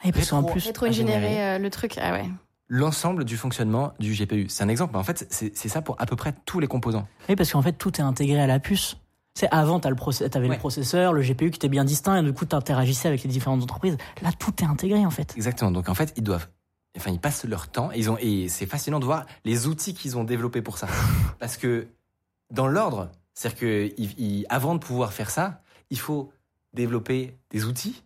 Ah, 0.00 0.08
et 0.08 0.10
Rétro- 0.10 0.50
plus, 0.50 0.66
Rétro-ingénierer 0.66 1.16
ingénierie. 1.18 1.40
euh, 1.40 1.58
le 1.58 1.70
truc. 1.70 1.98
Ah 2.00 2.12
ouais. 2.12 2.28
l'ensemble 2.68 3.24
du 3.24 3.36
fonctionnement 3.38 3.92
du 3.98 4.12
GPU. 4.12 4.46
C'est 4.50 4.62
un 4.62 4.68
exemple, 4.68 4.92
mais 4.92 4.98
en 4.98 5.04
fait, 5.04 5.26
c'est 5.30 5.68
ça 5.68 5.80
pour 5.80 5.96
à 6.00 6.04
peu 6.06 6.16
près 6.16 6.34
tous 6.44 6.60
les 6.60 6.66
composants. 6.66 7.08
Oui, 7.28 7.34
parce 7.36 7.50
qu'en 7.50 7.62
fait, 7.62 7.72
tout 7.72 7.96
est 7.98 8.02
intégré 8.04 8.38
à 8.40 8.46
la 8.46 8.58
puce. 8.60 8.98
C'est 9.34 9.48
avant, 9.52 9.80
t'as 9.80 9.88
le 9.88 9.96
process- 9.96 10.28
t'avais 10.30 10.48
Ouais. 10.48 10.56
le 10.56 10.58
processeur, 10.58 11.12
le 11.14 11.22
GPU 11.22 11.50
qui 11.50 11.56
était 11.56 11.68
bien 11.68 11.84
distinct, 11.84 12.16
et 12.16 12.22
du 12.22 12.32
coup, 12.34 12.44
t'interagissais 12.44 13.08
avec 13.08 13.22
les 13.22 13.30
différentes 13.30 13.62
entreprises. 13.62 13.96
Là, 14.20 14.32
tout 14.38 14.52
est 14.62 14.66
intégré, 14.66 15.06
en 15.06 15.10
fait. 15.10 15.32
Exactement. 15.36 15.70
Donc 15.70 15.88
en 15.88 15.94
fait, 15.94 16.12
ils 16.16 16.22
doivent, 16.22 16.48
enfin, 16.96 17.10
ils 17.12 17.20
passent 17.20 17.44
leur 17.46 17.68
temps. 17.68 17.90
Et 17.92 17.98
ils 18.00 18.10
ont, 18.10 18.18
et 18.20 18.48
c'est 18.48 18.66
fascinant 18.66 18.98
de 19.00 19.04
voir 19.06 19.24
les 19.44 19.66
outils 19.66 19.94
qu'ils 19.94 20.18
ont 20.18 20.24
développés 20.24 20.60
pour 20.60 20.76
ça. 20.76 20.88
Parce 21.38 21.56
que 21.56 21.86
dans 22.50 22.66
l'ordre, 22.66 23.10
c'est-à-dire 23.38 23.58
que 23.60 24.44
avant 24.52 24.74
de 24.74 24.80
pouvoir 24.80 25.12
faire 25.12 25.30
ça, 25.30 25.62
il 25.90 25.98
faut 26.00 26.32
développer 26.74 27.36
des 27.50 27.64
outils, 27.66 28.02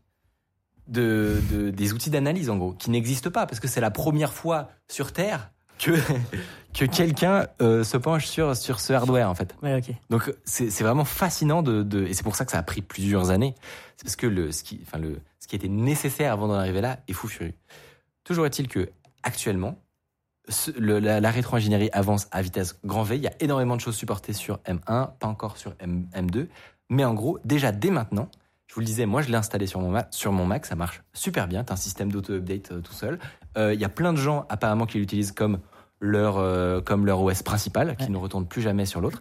de, 0.88 1.40
de- 1.50 1.70
des 1.70 1.92
outils 1.94 2.10
d'analyse 2.10 2.50
en 2.50 2.58
gros, 2.58 2.72
qui 2.74 2.90
n'existent 2.90 3.30
pas 3.30 3.46
parce 3.46 3.58
que 3.58 3.66
c'est 3.68 3.80
la 3.80 3.90
première 3.90 4.34
fois 4.34 4.68
sur 4.90 5.12
Terre 5.12 5.50
que 5.78 5.92
que 6.74 6.84
quelqu'un 6.84 7.46
euh, 7.62 7.82
se 7.82 7.96
penche 7.96 8.26
sur 8.26 8.54
sur 8.56 8.78
ce 8.78 8.92
hardware 8.92 9.30
en 9.30 9.34
fait. 9.34 9.54
Ouais. 9.62 9.80
Donc 10.10 10.30
c'est 10.44 10.68
c'est 10.70 10.84
vraiment 10.84 11.06
fascinant 11.06 11.62
de, 11.62 11.82
de 11.82 12.04
et 12.04 12.12
c'est 12.12 12.24
pour 12.24 12.36
ça 12.36 12.44
que 12.44 12.52
ça 12.52 12.58
a 12.58 12.62
pris 12.62 12.82
plusieurs 12.82 13.30
années. 13.30 13.54
C'est 13.96 14.04
parce 14.04 14.16
que 14.16 14.26
le 14.26 14.52
ce 14.52 14.62
qui 14.62 14.80
enfin 14.82 14.98
le 14.98 15.18
ce 15.40 15.46
qui 15.48 15.56
était 15.56 15.68
nécessaire 15.68 16.32
avant 16.34 16.46
d'en 16.46 16.54
arriver 16.54 16.82
là 16.82 16.98
est 17.08 17.14
fou 17.14 17.26
furieux. 17.26 17.54
Toujours 18.22 18.44
est-il 18.44 18.68
que 18.68 18.90
actuellement 19.22 19.78
le- 20.78 20.99
la, 20.99 21.20
la 21.20 21.30
rétro-ingénierie 21.30 21.90
avance 21.92 22.28
à 22.30 22.42
vitesse 22.42 22.78
grand 22.84 23.02
V. 23.02 23.16
Il 23.16 23.22
y 23.22 23.26
a 23.28 23.32
énormément 23.40 23.76
de 23.76 23.80
choses 23.80 23.96
supportées 23.96 24.32
sur 24.32 24.58
M1, 24.66 25.11
pas 25.18 25.26
encore 25.26 25.56
sur 25.56 25.75
M, 25.78 26.06
M2, 26.14 26.49
mais 26.90 27.04
en 27.04 27.14
gros 27.14 27.38
déjà 27.44 27.72
dès 27.72 27.90
maintenant. 27.90 28.28
Je 28.66 28.75
vous 28.75 28.80
le 28.80 28.87
disais, 28.87 29.04
moi 29.06 29.20
je 29.22 29.28
l'ai 29.28 29.37
installé 29.37 29.66
sur 29.66 29.80
mon 29.80 29.90
Mac, 29.90 30.08
sur 30.11 30.32
mon 30.32 30.46
Mac, 30.46 30.64
ça 30.66 30.75
marche 30.76 31.02
super 31.12 31.46
bien. 31.46 31.62
T'as 31.62 31.75
un 31.75 31.76
système 31.76 32.11
d'auto-update 32.11 32.72
euh, 32.72 32.80
tout 32.80 32.94
seul. 32.94 33.18
Euh, 33.58 33.75
Il 33.75 33.80
y 33.80 33.84
a 33.84 33.88
plein 33.90 34.12
de 34.14 34.18
gens 34.18 34.46
apparemment 34.49 34.87
qui 34.87 34.99
l'utilisent 34.99 35.32
comme 35.32 35.58
leur 36.00 36.38
euh, 36.38 36.80
comme 36.80 37.04
leur 37.06 37.20
OS 37.22 37.42
principal, 37.42 37.96
qui 37.96 38.04
Ouais. 38.04 38.11
ne 38.11 38.16
retourne 38.16 38.46
plus 38.46 38.62
jamais 38.62 38.87
sur 38.87 39.00
l'autre. 39.00 39.20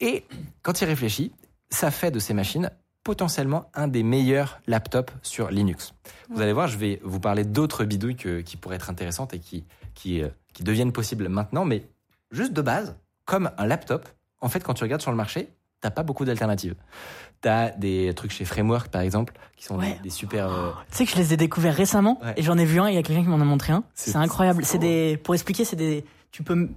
Et 0.00 0.24
quand 0.62 0.80
il 0.80 0.86
réfléchit, 0.86 1.32
ça 1.70 1.90
fait 1.90 2.10
de 2.10 2.18
ces 2.18 2.34
machines 2.34 2.70
potentiellement 3.04 3.70
un 3.74 3.88
des 3.88 4.02
meilleurs 4.02 4.60
laptops 4.66 5.12
sur 5.22 5.50
Linux. 5.50 5.94
Vous 6.30 6.40
allez 6.40 6.52
voir, 6.52 6.68
je 6.68 6.78
vais 6.78 7.00
vous 7.04 7.20
parler 7.20 7.44
d'autres 7.44 7.84
bidouilles 7.84 8.16
que- 8.16 8.40
qui 8.40 8.56
pourraient 8.56 8.76
être 8.76 8.90
intéressantes 8.90 9.34
et 9.34 9.38
qui, 9.38 9.64
qui, 9.94 10.22
euh, 10.22 10.28
qui 10.52 10.62
deviennent 10.62 10.92
possibles 10.92 11.28
maintenant, 11.28 11.64
mais 11.64 11.84
juste 12.30 12.52
de 12.52 12.62
base, 12.62 12.96
comme 13.24 13.50
un 13.58 13.66
laptop, 13.66 14.08
en 14.40 14.48
fait, 14.48 14.60
quand 14.60 14.74
tu 14.74 14.82
regardes 14.84 15.02
sur 15.02 15.10
le 15.10 15.16
marché, 15.16 15.48
t'as 15.80 15.90
pas 15.90 16.02
beaucoup 16.04 16.24
d'alternatives. 16.24 16.74
T'as 17.40 17.70
des 17.70 18.12
trucs 18.14 18.30
chez 18.30 18.44
Framework, 18.44 18.88
par 18.88 19.00
exemple, 19.00 19.34
qui 19.56 19.64
sont 19.64 19.76
Ouais. 19.78 19.94
des, 19.94 20.04
des 20.04 20.10
super... 20.10 20.48
euh, 20.52 20.70
Tu 20.90 20.98
sais 20.98 21.04
que 21.06 21.10
je 21.10 21.16
les 21.16 21.32
ai 21.34 21.36
découverts 21.36 21.74
récemment, 21.74 22.20
Ouais. 22.22 22.34
et 22.36 22.42
j'en 22.42 22.56
ai 22.56 22.64
vu 22.64 22.78
un, 22.80 22.88
il 22.88 22.94
y 22.94 22.98
a 22.98 23.02
quelqu'un 23.02 23.22
qui 23.22 23.28
m'en 23.28 23.40
a 23.40 23.44
montré 23.44 23.72
un. 23.72 23.82
C'est- 23.94 24.12
C'est 24.12 24.18
incroyable. 24.18 24.64
C'est 24.64 24.78
des, 24.78 25.16
pour 25.16 25.34
expliquer, 25.34 25.64
c'est 25.64 25.74
des, 25.76 26.04
tu 26.30 26.44
peux, 26.44 26.68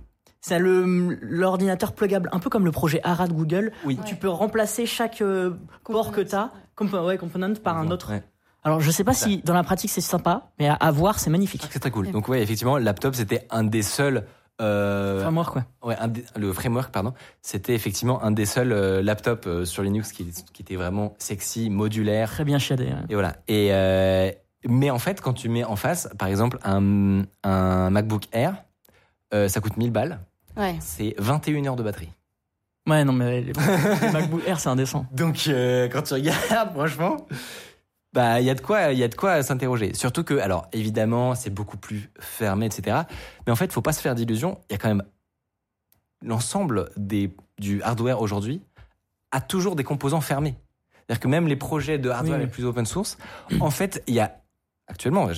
c'est 0.48 0.60
le, 0.60 1.18
l'ordinateur 1.22 1.94
pluggable, 1.94 2.30
un 2.32 2.40
peu 2.40 2.50
comme 2.50 2.66
le 2.66 2.72
projet 2.72 3.00
ARA 3.04 3.28
de 3.28 3.34
Google. 3.34 3.72
Oui. 3.86 3.98
où 4.00 4.04
Tu 4.06 4.16
peux 4.16 4.30
remplacer 4.30 4.86
chaque 4.86 5.22
euh, 5.22 5.52
port 5.84 6.12
que 6.12 6.22
t'as, 6.22 6.52
compo- 6.78 7.04
ouais, 7.06 7.18
component 7.18 7.56
par 7.64 7.78
un 7.78 7.90
autre. 7.90 8.12
Ouais. 8.12 8.24
Alors, 8.64 8.80
je 8.80 8.90
sais 8.92 9.04
pas 9.04 9.14
si 9.14 9.38
dans 9.44 9.54
la 9.54 9.64
pratique 9.64 9.90
c'est 9.92 10.02
sympa, 10.02 10.50
mais 10.60 10.68
à, 10.68 10.74
à 10.74 10.92
voir, 10.92 11.20
c'est 11.20 11.30
magnifique. 11.30 11.68
C'est 11.72 11.80
très 11.80 11.92
cool. 11.92 12.12
Donc 12.12 12.28
ouais, 12.28 12.42
effectivement, 12.42 12.78
le 12.78 12.84
laptop, 12.84 13.16
c'était 13.16 13.48
un 13.50 13.64
des 13.64 13.82
seuls... 13.84 14.26
euh, 14.62 15.22
Framework, 15.22 15.54
quoi. 15.54 15.66
Ouais, 15.84 15.96
un 16.00 16.08
des- 16.08 16.26
le 16.36 16.52
framework, 16.54 16.92
pardon, 16.92 17.14
c'était 17.42 17.74
effectivement 17.76 18.24
un 18.24 18.32
des 18.32 18.46
seuls 18.46 18.72
euh, 18.72 19.02
laptops 19.04 19.48
euh, 19.48 19.66
sur 19.66 19.84
Linux 19.84 20.12
qui, 20.12 20.26
qui 20.54 20.62
était 20.62 20.76
vraiment 20.78 21.14
sexy, 21.20 21.70
modulaire. 21.70 22.30
Très 22.32 22.44
bien 22.46 22.58
chiadé. 22.60 22.86
ouais. 22.86 22.94
Et 23.10 23.14
voilà. 23.16 23.36
Et 23.48 23.70
euh, 23.72 24.32
mais 24.68 24.90
en 24.90 24.98
fait, 25.00 25.22
quand 25.22 25.34
tu 25.34 25.48
mets 25.50 25.64
en 25.64 25.76
face, 25.76 26.10
par 26.18 26.28
exemple, 26.28 26.58
un, 26.64 27.22
un 27.44 27.90
MacBook 27.92 28.24
Air, 28.32 28.64
euh, 29.34 29.48
ça 29.48 29.60
coûte 29.62 29.78
1000 29.78 29.92
balles. 29.92 30.20
Ouais. 30.58 30.76
C'est 30.80 31.16
21 31.18 31.66
heures 31.66 31.76
de 31.76 31.84
batterie. 31.84 32.10
Ouais, 32.88 33.04
non, 33.04 33.14
mais 33.14 33.42
les, 33.42 33.54
les 33.54 34.12
MacBook 34.12 34.42
Air, 34.46 34.60
c'est 34.60 34.70
indécent. 34.70 35.06
Donc 35.12 35.46
euh, 35.48 35.90
quand 35.90 36.04
tu 36.04 36.14
regardes, 36.14 36.72
franchement, 36.74 37.26
bah 38.14 38.40
il 38.40 38.46
y 38.46 38.50
a 38.50 38.56
de 38.56 38.62
quoi, 38.62 38.92
il 38.92 39.00
y 39.00 39.04
a 39.04 39.08
de 39.08 39.16
quoi 39.16 39.42
s'interroger. 39.44 39.94
Surtout 39.94 40.24
que, 40.24 40.36
alors 40.36 40.68
évidemment, 40.72 41.36
c'est 41.36 41.50
beaucoup 41.50 41.78
plus 41.78 42.12
fermé, 42.20 42.68
etc. 42.68 43.02
Mais 43.46 43.52
en 43.52 43.56
fait, 43.56 43.74
faut 43.74 43.82
pas 43.82 43.92
se 43.94 44.02
faire 44.02 44.16
d'illusions. 44.16 44.60
Il 44.70 44.74
y 44.74 44.76
a 44.76 44.78
quand 44.78 44.88
même 44.88 45.04
l'ensemble 46.22 46.90
des 46.96 47.36
du 47.58 47.82
hardware 47.82 48.22
aujourd'hui 48.22 48.62
a 49.32 49.42
toujours 49.42 49.76
des 49.76 49.84
composants 49.84 50.22
fermés. 50.22 50.56
C'est-à-dire 51.08 51.20
que 51.22 51.28
même 51.28 51.48
les 51.48 51.56
projets 51.56 51.98
de 51.98 52.10
hardware 52.10 52.38
Oui, 52.38 52.40
oui. 52.40 52.46
les 52.46 52.52
plus 52.52 52.66
open 52.66 52.86
source, 52.86 53.18
en 53.60 53.70
fait, 53.70 54.04
il 54.08 54.16
y 54.16 54.20
a 54.20 54.38
actuellement, 54.88 55.30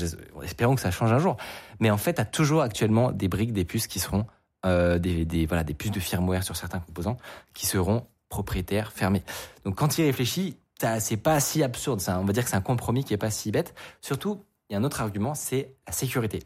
espérons 0.44 0.76
que 0.76 0.82
ça 0.82 0.92
change 0.92 1.12
un 1.12 1.20
jour, 1.20 1.38
mais 1.80 1.90
en 1.90 1.98
fait, 1.98 2.20
as 2.20 2.26
toujours 2.26 2.62
actuellement 2.62 3.12
des 3.12 3.28
briques, 3.28 3.54
des 3.54 3.66
puces 3.66 3.88
qui 3.88 4.00
seront 4.00 4.26
euh, 4.66 4.98
des, 5.00 5.26
des, 5.26 5.46
voilà, 5.46 5.64
des 5.64 5.74
puces 5.74 5.92
de 5.92 6.00
firmware 6.00 6.44
sur 6.44 6.56
certains 6.56 6.80
composants 6.80 7.18
qui 7.54 7.66
seront 7.66 8.08
propriétaires 8.30 8.92
fermés. 8.92 9.24
Donc 9.64 9.76
quand 9.76 9.98
il 9.98 10.06
réfléchit, 10.06 10.58
c'est 11.00 11.18
pas 11.18 11.40
si 11.40 11.64
absurde. 11.64 12.02
Ça. 12.02 12.20
On 12.20 12.26
va 12.26 12.34
dire 12.34 12.44
que 12.44 12.50
c'est 12.50 12.56
un 12.56 12.62
compromis 12.62 13.04
qui 13.04 13.14
est 13.14 13.18
pas 13.18 13.32
si 13.32 13.52
bête. 13.52 13.74
Surtout, 14.02 14.44
il 14.70 14.74
y 14.74 14.76
a 14.76 14.80
un 14.80 14.84
autre 14.84 15.02
argument, 15.02 15.34
c'est 15.34 15.76
la 15.88 15.94
sécurité. 15.94 16.44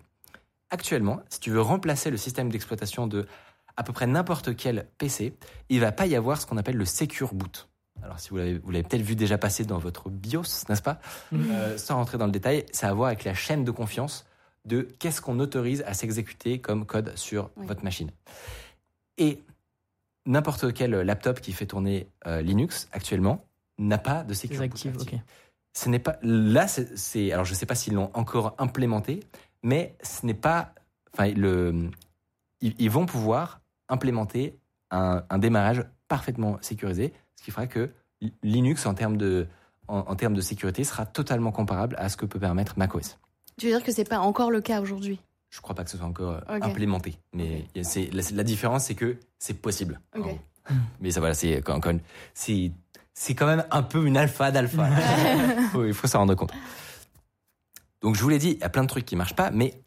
Actuellement, 0.69 1.21
si 1.29 1.39
tu 1.39 1.51
veux 1.51 1.61
remplacer 1.61 2.09
le 2.11 2.17
système 2.17 2.49
d'exploitation 2.49 3.07
de 3.07 3.27
à 3.77 3.83
peu 3.83 3.93
près 3.93 4.07
n'importe 4.07 4.55
quel 4.55 4.87
PC, 4.97 5.37
il 5.69 5.79
va 5.79 5.91
pas 5.91 6.05
y 6.05 6.15
avoir 6.15 6.39
ce 6.39 6.45
qu'on 6.45 6.57
appelle 6.57 6.75
le 6.75 6.85
Secure 6.85 7.33
Boot. 7.33 7.69
Alors, 8.03 8.19
si 8.19 8.29
vous 8.29 8.37
l'avez, 8.37 8.57
vous 8.57 8.71
l'avez 8.71 8.83
peut-être 8.83 9.01
vu 9.01 9.15
déjà 9.15 9.37
passer 9.37 9.63
dans 9.63 9.77
votre 9.77 10.09
BIOS, 10.09 10.65
n'est-ce 10.69 10.81
pas? 10.81 10.99
Euh, 11.33 11.77
Sans 11.77 11.95
rentrer 11.95 12.17
dans 12.17 12.25
le 12.25 12.31
détail, 12.31 12.65
ça 12.71 12.87
a 12.87 12.89
à 12.91 12.93
voir 12.93 13.07
avec 13.07 13.23
la 13.23 13.33
chaîne 13.33 13.63
de 13.63 13.71
confiance 13.71 14.25
de 14.65 14.81
qu'est-ce 14.99 15.21
qu'on 15.21 15.39
autorise 15.39 15.83
à 15.87 15.93
s'exécuter 15.93 16.59
comme 16.61 16.85
code 16.85 17.15
sur 17.17 17.49
Oui. 17.57 17.65
votre 17.67 17.83
machine. 17.83 18.11
Et 19.17 19.43
n'importe 20.25 20.73
quel 20.73 20.91
laptop 20.91 21.39
qui 21.41 21.51
fait 21.53 21.65
tourner 21.65 22.07
euh, 22.27 22.41
Linux 22.41 22.87
actuellement 22.91 23.45
n'a 23.77 23.97
pas 23.97 24.23
de 24.23 24.33
actif. 24.61 24.95
ok. 24.99 25.15
Ce 25.73 25.89
n'est 25.89 25.99
pas 25.99 26.17
là, 26.21 26.67
c'est- 26.67 26.95
c'est 26.97 27.31
alors 27.31 27.45
je 27.45 27.53
sais 27.53 27.65
pas 27.65 27.75
s'ils 27.75 27.93
l'ont 27.93 28.11
encore 28.13 28.55
implémenté, 28.57 29.21
mais 29.63 29.95
ce 30.03 30.25
n'est 30.25 30.33
pas, 30.33 30.73
enfin 31.13 31.31
le, 31.31 31.89
ils, 32.59 32.75
ils 32.77 32.89
vont 32.89 33.05
pouvoir 33.05 33.61
implémenter 33.89 34.59
un, 34.91 35.23
un 35.29 35.37
démarrage 35.39 35.85
parfaitement 36.07 36.57
sécurisé, 36.61 37.13
ce 37.35 37.43
qui 37.43 37.51
fera 37.51 37.67
que 37.67 37.89
Linux 38.43 38.85
en 38.85 38.93
termes 38.93 39.17
de 39.17 39.47
en, 39.87 39.99
en 39.99 40.15
termes 40.15 40.35
de 40.35 40.41
sécurité 40.41 40.83
sera 40.83 41.05
totalement 41.05 41.51
comparable 41.51 41.95
à 41.97 42.07
ce 42.09 42.17
que 42.17 42.25
peut 42.25 42.39
permettre 42.39 42.77
macOS. 42.77 43.17
Tu 43.61 43.67
veux 43.67 43.73
dire 43.73 43.83
que 43.85 43.91
c'est 43.91 44.09
pas 44.09 44.17
encore 44.17 44.49
le 44.49 44.59
cas 44.59 44.81
aujourd'hui? 44.81 45.19
Je 45.51 45.61
crois 45.61 45.75
pas 45.75 45.83
que 45.83 45.91
ce 45.91 45.97
soit 45.97 46.07
encore 46.07 46.41
euh, 46.49 46.59
implémenté, 46.63 47.19
mais 47.31 47.67
la, 47.75 48.21
la 48.33 48.43
différence, 48.43 48.85
c'est 48.85 48.95
que 48.95 49.17
c'est 49.37 49.53
possible. 49.53 49.99
Mais 50.99 51.11
ça 51.11 51.19
voilà, 51.19 51.35
c'est 51.35 51.61
quand, 51.61 51.79
quand- 51.79 51.99
c'est 52.33 52.71
c'est 53.13 53.35
quand 53.35 53.45
même 53.45 53.63
un 53.69 53.83
peu 53.83 54.03
une 54.07 54.17
alpha 54.17 54.49
d'alpha. 54.49 54.89
Il 55.75 55.93
faut 55.93 56.07
s'en 56.07 56.19
rendre 56.19 56.33
compte. 56.33 56.51
Donc 58.01 58.15
je 58.15 58.23
vous 58.23 58.29
l'ai 58.29 58.39
dit, 58.39 58.53
il 58.53 58.57
y 58.61 58.63
a 58.63 58.69
plein 58.69 58.81
de 58.81 58.87
trucs 58.87 59.05
qui 59.05 59.15
marchent 59.15 59.35
pas, 59.35 59.51
mais 59.51 59.79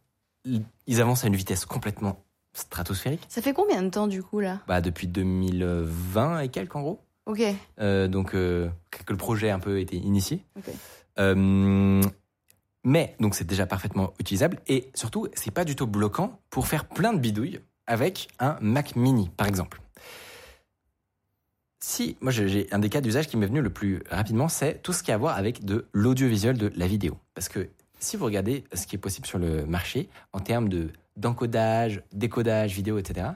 ils 0.44 1.00
avancent 1.00 1.24
à 1.24 1.26
une 1.26 1.34
vitesse 1.34 1.64
complètement 1.66 2.22
stratosphérique. 2.52 3.24
Ça 3.28 3.42
fait 3.42 3.54
combien 3.54 3.82
de 3.82 3.88
temps 3.88 4.06
du 4.06 4.22
coup 4.22 4.38
là? 4.38 4.60
Bah 4.68 4.80
depuis 4.80 5.08
2020 5.08 6.38
et 6.42 6.48
quelques 6.48 6.76
en 6.76 6.82
gros. 6.82 7.00
Ok. 7.26 7.42
Euh, 7.80 8.06
donc 8.06 8.36
euh, 8.36 8.68
que 8.92 9.12
le 9.12 9.16
projet 9.18 9.50
a 9.50 9.56
un 9.56 9.58
peu 9.58 9.80
été 9.80 9.96
initié. 9.96 10.44
Ok. 10.56 10.72
Euh, 11.18 12.00
mais 12.84 13.16
donc 13.18 13.34
c'est 13.34 13.46
déjà 13.46 13.66
parfaitement 13.66 14.12
utilisable 14.20 14.58
et 14.68 14.90
surtout 14.94 15.26
c'est 15.34 15.50
pas 15.50 15.64
du 15.64 15.74
tout 15.74 15.86
bloquant 15.86 16.38
pour 16.50 16.66
faire 16.66 16.84
plein 16.86 17.12
de 17.12 17.18
bidouilles 17.18 17.60
avec 17.86 18.28
un 18.38 18.56
Mac 18.60 18.94
Mini 18.96 19.30
par 19.36 19.46
exemple. 19.46 19.80
Si 21.80 22.16
moi 22.20 22.32
j'ai- 22.32 22.66
un 22.72 22.78
des 22.78 22.88
cas 22.88 23.00
d'usage 23.00 23.28
qui 23.28 23.36
m'est 23.36 23.46
venu 23.46 23.60
le 23.60 23.70
plus 23.70 24.02
rapidement, 24.10 24.48
c'est 24.48 24.82
tout 24.82 24.92
ce 24.92 25.02
qui 25.02 25.12
a 25.12 25.14
à 25.14 25.18
voir 25.18 25.36
avec 25.36 25.64
de 25.64 25.86
l'audiovisuel 25.92 26.56
de 26.56 26.72
la 26.76 26.86
vidéo. 26.86 27.18
Parce 27.34 27.48
que 27.48 27.68
si 28.00 28.16
vous 28.16 28.24
regardez 28.24 28.64
ce 28.72 28.86
qui 28.86 28.96
est 28.96 28.98
possible 28.98 29.26
sur 29.26 29.38
le 29.38 29.66
marché 29.66 30.08
en 30.32 30.40
termes 30.40 30.68
de 30.68 30.90
d'encodage, 31.16 32.02
décodage 32.12 32.72
vidéo, 32.74 32.98
etc. 32.98 33.28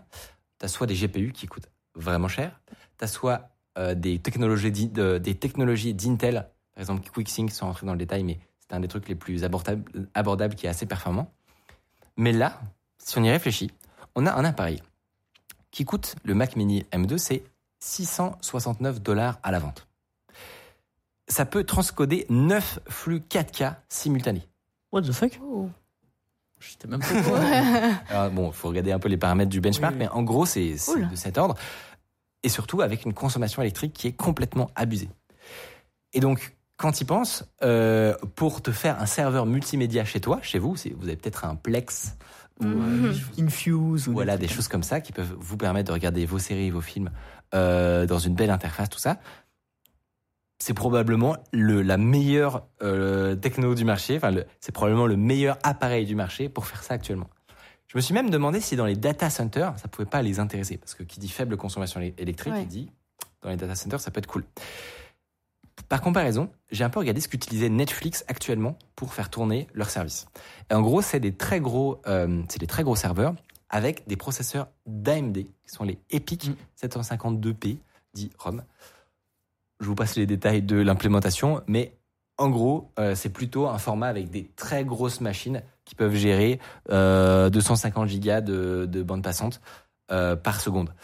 T'as 0.58 0.68
soit 0.68 0.86
des 0.86 0.94
GPU 0.94 1.32
qui 1.32 1.46
coûtent 1.46 1.68
vraiment 1.94 2.26
cher, 2.28 2.60
t'as 2.96 3.06
soit 3.06 3.50
euh, 3.78 3.94
des 3.94 4.18
technologies 4.18 5.94
d'Intel, 5.94 6.48
par 6.74 6.80
exemple 6.80 7.08
QuickSync, 7.10 7.50
sans 7.50 7.66
rentrer 7.66 7.86
dans 7.86 7.92
le 7.92 7.98
détail, 7.98 8.24
mais 8.24 8.40
c'est 8.68 8.76
un 8.76 8.80
des 8.80 8.88
trucs 8.88 9.08
les 9.08 9.14
plus 9.14 9.44
abordables, 9.44 10.08
abordables 10.14 10.54
qui 10.54 10.66
est 10.66 10.68
assez 10.68 10.86
performant. 10.86 11.32
Mais 12.16 12.32
là, 12.32 12.60
si 12.98 13.18
on 13.18 13.22
y 13.24 13.30
réfléchit, 13.30 13.70
on 14.14 14.26
a 14.26 14.32
un 14.32 14.44
appareil 14.44 14.82
qui 15.70 15.84
coûte 15.84 16.16
le 16.24 16.34
Mac 16.34 16.56
Mini 16.56 16.84
M2, 16.92 17.18
c'est 17.18 17.42
669 17.80 19.00
dollars 19.00 19.38
à 19.42 19.52
la 19.52 19.58
vente. 19.58 19.86
Ça 21.28 21.44
peut 21.44 21.64
transcoder 21.64 22.26
9 22.30 22.80
flux 22.88 23.20
4K 23.20 23.76
simultanés. 23.88 24.48
What 24.92 25.02
the 25.02 25.12
fuck? 25.12 25.38
Oh. 25.42 25.68
Je 26.58 26.70
sais 26.70 26.88
même 26.88 27.00
pas 27.00 27.22
quoi. 27.22 27.38
Alors, 28.08 28.30
bon, 28.32 28.48
il 28.48 28.54
faut 28.54 28.68
regarder 28.68 28.92
un 28.92 28.98
peu 28.98 29.08
les 29.08 29.16
paramètres 29.18 29.50
du 29.50 29.60
benchmark, 29.60 29.92
Oui, 29.94 30.00
oui. 30.00 30.06
mais 30.06 30.18
en 30.18 30.22
gros, 30.22 30.44
c'est 30.46 30.72
de 30.72 31.16
cet 31.16 31.38
ordre. 31.38 31.54
Et 32.42 32.48
surtout 32.48 32.80
avec 32.80 33.04
une 33.04 33.14
consommation 33.14 33.62
électrique 33.62 33.92
qui 33.92 34.08
est 34.08 34.12
complètement 34.12 34.70
abusée. 34.74 35.08
Et 36.14 36.20
donc, 36.20 36.56
quand 36.78 37.00
il 37.02 37.04
pense, 37.04 37.44
euh, 37.62 38.14
pour 38.36 38.62
te 38.62 38.70
faire 38.72 38.98
un 39.02 39.06
serveur 39.06 39.44
multimédia 39.44 40.04
chez 40.06 40.20
toi, 40.20 40.38
chez 40.42 40.58
vous, 40.58 40.74
vous 40.96 41.06
avez 41.08 41.16
peut-être 41.16 41.44
un 41.44 41.54
Plex 41.56 42.16
ou 42.60 42.66
euh, 42.66 43.12
choses- 43.12 43.22
Infuse 43.44 44.08
ou 44.08 44.12
voilà, 44.12 44.36
des 44.38 44.48
choses 44.48 44.68
comme 44.68 44.82
ça 44.82 45.00
qui 45.02 45.12
peuvent 45.12 45.34
vous 45.38 45.56
permettre 45.58 45.88
de 45.88 45.92
regarder 45.92 46.24
vos 46.24 46.38
séries, 46.38 46.70
vos 46.70 46.80
films 46.80 47.10
euh, 47.54 48.06
dans 48.06 48.18
une 48.18 48.34
belle 48.34 48.50
interface, 48.50 48.88
tout 48.88 48.98
ça. 48.98 49.18
C'est 50.60 50.74
probablement 50.74 51.36
le, 51.52 51.82
la 51.82 51.96
meilleure 51.98 52.66
euh, 52.82 53.36
techno 53.36 53.74
du 53.76 53.84
marché. 53.84 54.16
Enfin, 54.16 54.30
le- 54.32 54.44
c'est 54.60 54.72
probablement 54.72 55.06
le 55.06 55.16
meilleur 55.16 55.56
appareil 55.62 56.04
du 56.06 56.14
marché 56.16 56.48
pour 56.48 56.66
faire 56.66 56.82
ça 56.82 56.94
actuellement. 56.94 57.28
Je 57.86 57.96
me 57.96 58.00
suis 58.02 58.12
même 58.12 58.28
demandé 58.28 58.60
si 58.60 58.76
dans 58.76 58.84
les 58.86 58.96
data 58.96 59.30
centers, 59.30 59.72
ça 59.78 59.88
pouvait 59.88 60.08
pas 60.08 60.20
les 60.22 60.40
intéresser, 60.40 60.76
parce 60.76 60.94
que 60.94 61.02
qui 61.04 61.20
dit 61.20 61.28
faible 61.28 61.56
consommation 61.56 62.00
électrique, 62.18 62.52
Ouais. 62.52 62.62
il 62.62 62.68
dit 62.68 62.90
dans 63.42 63.50
les 63.50 63.56
data 63.56 63.74
centers, 63.74 64.00
ça 64.00 64.10
peut 64.10 64.18
être 64.18 64.26
cool. 64.26 64.44
Par 65.88 66.00
comparaison, 66.00 66.50
j'ai 66.70 66.84
un 66.84 66.90
peu 66.90 66.98
regardé 66.98 67.20
ce 67.20 67.28
qu'utilisait 67.28 67.68
Netflix 67.68 68.24
actuellement 68.28 68.76
pour 68.96 69.14
faire 69.14 69.30
tourner 69.30 69.66
leur 69.74 69.90
service. 69.90 70.26
Et 70.70 70.74
en 70.74 70.82
gros, 70.82 71.02
c'est 71.02 71.20
des 71.20 71.34
très 71.34 71.60
gros, 71.60 72.00
euh, 72.06 72.42
c'est 72.48 72.60
des 72.60 72.66
très 72.66 72.82
gros 72.82 72.96
serveurs 72.96 73.34
avec 73.70 74.06
des 74.06 74.16
processeurs 74.16 74.68
d'AMD, 74.86 75.34
qui 75.34 75.52
sont 75.66 75.84
les 75.84 75.98
EPIC 76.10 76.48
Mm. 76.48 76.54
752P, 76.76 77.78
dit 78.14 78.30
ROM. 78.38 78.62
Je 79.80 79.86
vous 79.86 79.94
passe 79.94 80.16
les 80.16 80.26
détails 80.26 80.62
de 80.62 80.76
l'implémentation, 80.76 81.62
mais 81.66 81.92
en 82.36 82.50
gros, 82.50 82.90
euh, 82.98 83.14
c'est 83.14 83.28
plutôt 83.30 83.66
un 83.66 83.78
format 83.78 84.08
avec 84.08 84.30
des 84.30 84.50
très 84.56 84.84
grosses 84.84 85.20
machines 85.20 85.62
qui 85.84 85.94
peuvent 85.94 86.14
gérer 86.14 86.60
euh, 86.90 87.50
250 87.50 88.08
gigas 88.08 88.40
de, 88.40 88.86
de 88.90 89.02
bande 89.02 89.22
passante 89.22 89.60
euh, 90.10 90.36
par 90.36 90.60
seconde. 90.60 90.94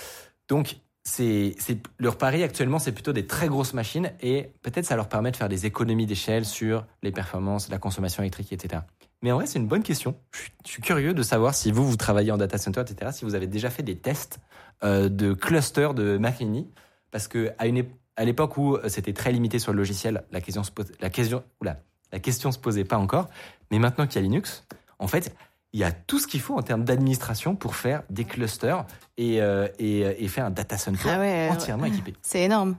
Donc, 0.49 0.77
c'est 1.05 1.55
leur 1.99 2.17
pari 2.17 2.43
actuellement, 2.43 2.79
c'est 2.79 2.93
plutôt 2.93 3.13
des 3.13 3.27
très 3.27 3.49
grosses 3.49 3.75
machines 3.75 4.13
et 4.21 4.51
peut-être 4.63 4.87
ça 4.87 4.97
leur 4.97 5.09
permet 5.09 5.31
de 5.31 5.37
faire 5.37 5.51
des 5.51 5.67
économies 5.67 6.07
d'échelle 6.07 6.47
sur 6.47 6.87
les 7.03 7.13
performances, 7.13 7.69
la 7.69 7.79
consommation 7.79 8.23
électrique, 8.23 8.53
etc. 8.53 8.83
Mais 9.23 9.31
en 9.31 9.37
vrai, 9.37 9.47
c'est 9.47 9.59
une 9.59 9.69
bonne 9.69 9.83
question. 9.83 10.17
Je 10.33 10.71
suis, 10.71 10.83
curieux 10.83 11.15
de 11.15 11.23
savoir 11.23 11.55
si 11.55 11.73
vous, 11.73 11.87
vous 11.87 11.97
travaillez 11.97 12.33
en 12.33 12.37
data 12.37 12.59
center, 12.59 12.81
etc., 12.81 13.11
si 13.15 13.25
vous 13.25 13.35
avez 13.35 13.47
déjà 13.47 13.71
fait 13.71 13.83
des 13.83 13.97
tests 13.97 14.39
euh, 14.83 15.09
de 15.09 15.33
clusters 15.35 15.95
de 15.95 16.19
Mac 16.19 16.41
Mini. 16.41 16.69
Parce 17.11 17.29
que 17.29 17.53
à 17.59 17.67
une 17.67 17.85
à 18.17 18.25
l'époque 18.25 18.57
où 18.57 18.77
euh, 18.77 18.89
c'était 18.89 19.13
très 19.13 19.33
limité 19.33 19.59
sur 19.59 19.73
le 19.73 19.79
logiciel, 19.79 20.25
la 20.31 20.41
question 20.41 20.63
se 20.63 20.71
la 21.01 21.11
question, 21.11 21.43
oula, 21.61 21.81
la 22.13 22.19
question 22.19 22.53
se 22.53 22.59
posait 22.59 22.85
pas 22.85 22.99
encore. 22.99 23.29
Mais 23.71 23.79
maintenant 23.79 24.07
qu'il 24.07 24.17
y 24.17 24.19
a 24.19 24.23
Linux, 24.23 24.65
en 24.99 25.07
fait, 25.07 25.35
il 25.75 25.81
y 25.81 25.85
a 25.85 25.91
tout 25.93 26.19
ce 26.21 26.27
qu'il 26.29 26.41
faut 26.41 26.57
en 26.57 26.63
termes 26.63 26.85
d'administration 26.85 27.57
pour 27.57 27.75
faire 27.75 28.05
des 28.09 28.25
clusters 28.25 28.87
et, 29.19 29.43
euh, 29.43 29.67
et, 29.81 30.25
et 30.25 30.29
faire 30.29 30.47
un 30.47 30.51
data 30.51 30.79
center 30.79 31.09
Ah 31.13 31.19
ouais, 31.19 31.49
entièrement 31.51 31.85
équipé. 31.87 32.15
C'est 32.23 32.43
énorme. 32.43 32.77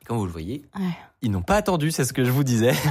Et 0.00 0.04
comme 0.06 0.16
vous 0.16 0.26
le 0.26 0.30
voyez, 0.32 0.62
Ouais. 0.78 0.82
ils 1.22 1.30
n'ont 1.32 1.42
pas 1.42 1.56
attendu, 1.56 1.90
c'est 1.90 2.04
ce 2.04 2.12
que 2.12 2.24
je 2.24 2.30
vous 2.30 2.44
disais. 2.44 2.72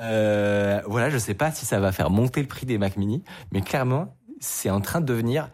Euh, 0.00 0.80
voilà, 0.86 1.08
je 1.08 1.18
sais 1.18 1.34
pas 1.34 1.50
si 1.50 1.64
ça 1.66 1.78
va 1.80 1.90
faire 1.92 2.10
monter 2.10 2.40
le 2.42 2.48
prix 2.48 2.66
des 2.66 2.78
Mac 2.78 2.96
Mini, 2.96 3.22
mais 3.52 3.62
clairement, 3.62 4.14
c'est 4.40 4.68
en 4.70 4.80
train 4.80 5.00
de 5.00 5.06
devenir 5.06 5.48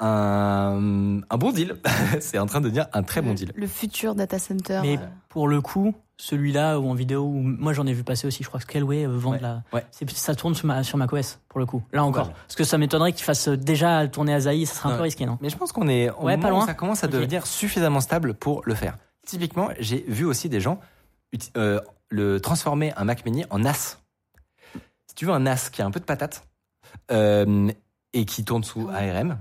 un, 0.00 1.20
un 1.28 1.36
bon 1.36 1.50
deal. 1.52 1.76
c'est 2.20 2.38
en 2.38 2.46
train 2.46 2.60
de 2.60 2.66
devenir 2.66 2.86
un 2.92 3.02
très 3.02 3.20
bon 3.22 3.34
deal. 3.34 3.52
Le 3.56 3.66
futur 3.66 4.14
data 4.14 4.38
center. 4.38 4.80
Mais 4.82 4.98
euh, 4.98 5.06
pour 5.28 5.48
le 5.48 5.60
coup, 5.60 5.94
celui-là 6.16 6.78
ou 6.78 6.88
en 6.88 6.94
vidéo, 6.94 7.22
ou 7.24 7.32
moi 7.42 7.72
j'en 7.72 7.86
ai 7.86 7.92
vu 7.92 8.04
passer 8.04 8.26
aussi, 8.26 8.42
je 8.42 8.48
crois 8.48 8.60
que 8.60 8.64
Scaleway 8.64 9.04
euh, 9.06 9.16
vend 9.16 9.32
Ouais, 9.32 9.40
la. 9.40 9.62
ouais. 9.72 9.84
c'est- 9.90 10.08
Ça 10.10 10.34
tourne 10.34 10.54
sur, 10.54 10.66
ma, 10.66 10.82
sur 10.84 10.96
macOS 10.96 11.40
pour 11.48 11.58
le 11.60 11.66
coup. 11.66 11.82
Là 11.92 12.04
encore. 12.04 12.32
Parce 12.32 12.54
que 12.54 12.64
ça 12.64 12.78
m'étonnerait 12.78 13.12
qu'il 13.12 13.24
fasse 13.24 13.48
euh, 13.48 13.56
déjà 13.56 14.06
tourner 14.08 14.32
à 14.34 14.40
Zaï, 14.40 14.64
ça 14.66 14.74
serait 14.74 14.92
un 14.92 14.96
peu 14.96 15.02
risqué, 15.02 15.26
non? 15.26 15.38
Mais 15.40 15.50
je 15.50 15.56
pense 15.56 15.72
qu'on 15.72 15.88
est 15.88 16.10
au 16.10 16.24
Ouais, 16.24 16.38
pas 16.38 16.48
où 16.48 16.50
loin. 16.52 16.66
ça 16.66 16.74
commence 16.74 17.02
à 17.04 17.08
devenir 17.08 17.46
suffisamment 17.46 18.00
stable 18.00 18.34
pour 18.34 18.62
le 18.64 18.74
faire. 18.74 18.96
Typiquement, 19.26 19.70
j'ai 19.80 20.04
vu 20.06 20.24
aussi 20.24 20.48
des 20.48 20.60
gens 20.60 20.78
euh, 21.56 21.80
le 22.10 22.40
transformer 22.40 22.92
un 22.96 23.04
Mac 23.04 23.24
Mini 23.24 23.44
en 23.50 23.58
NAS. 23.58 23.98
Si 25.08 25.14
tu 25.16 25.26
veux 25.26 25.32
un 25.32 25.40
NAS 25.40 25.70
qui 25.72 25.82
a 25.82 25.86
un 25.86 25.90
peu 25.90 25.98
de 26.00 26.04
patate 26.04 26.46
euh, 27.10 27.70
et 28.12 28.24
qui 28.24 28.44
tourne 28.44 28.62
sous 28.64 28.88
ARM, 28.88 29.38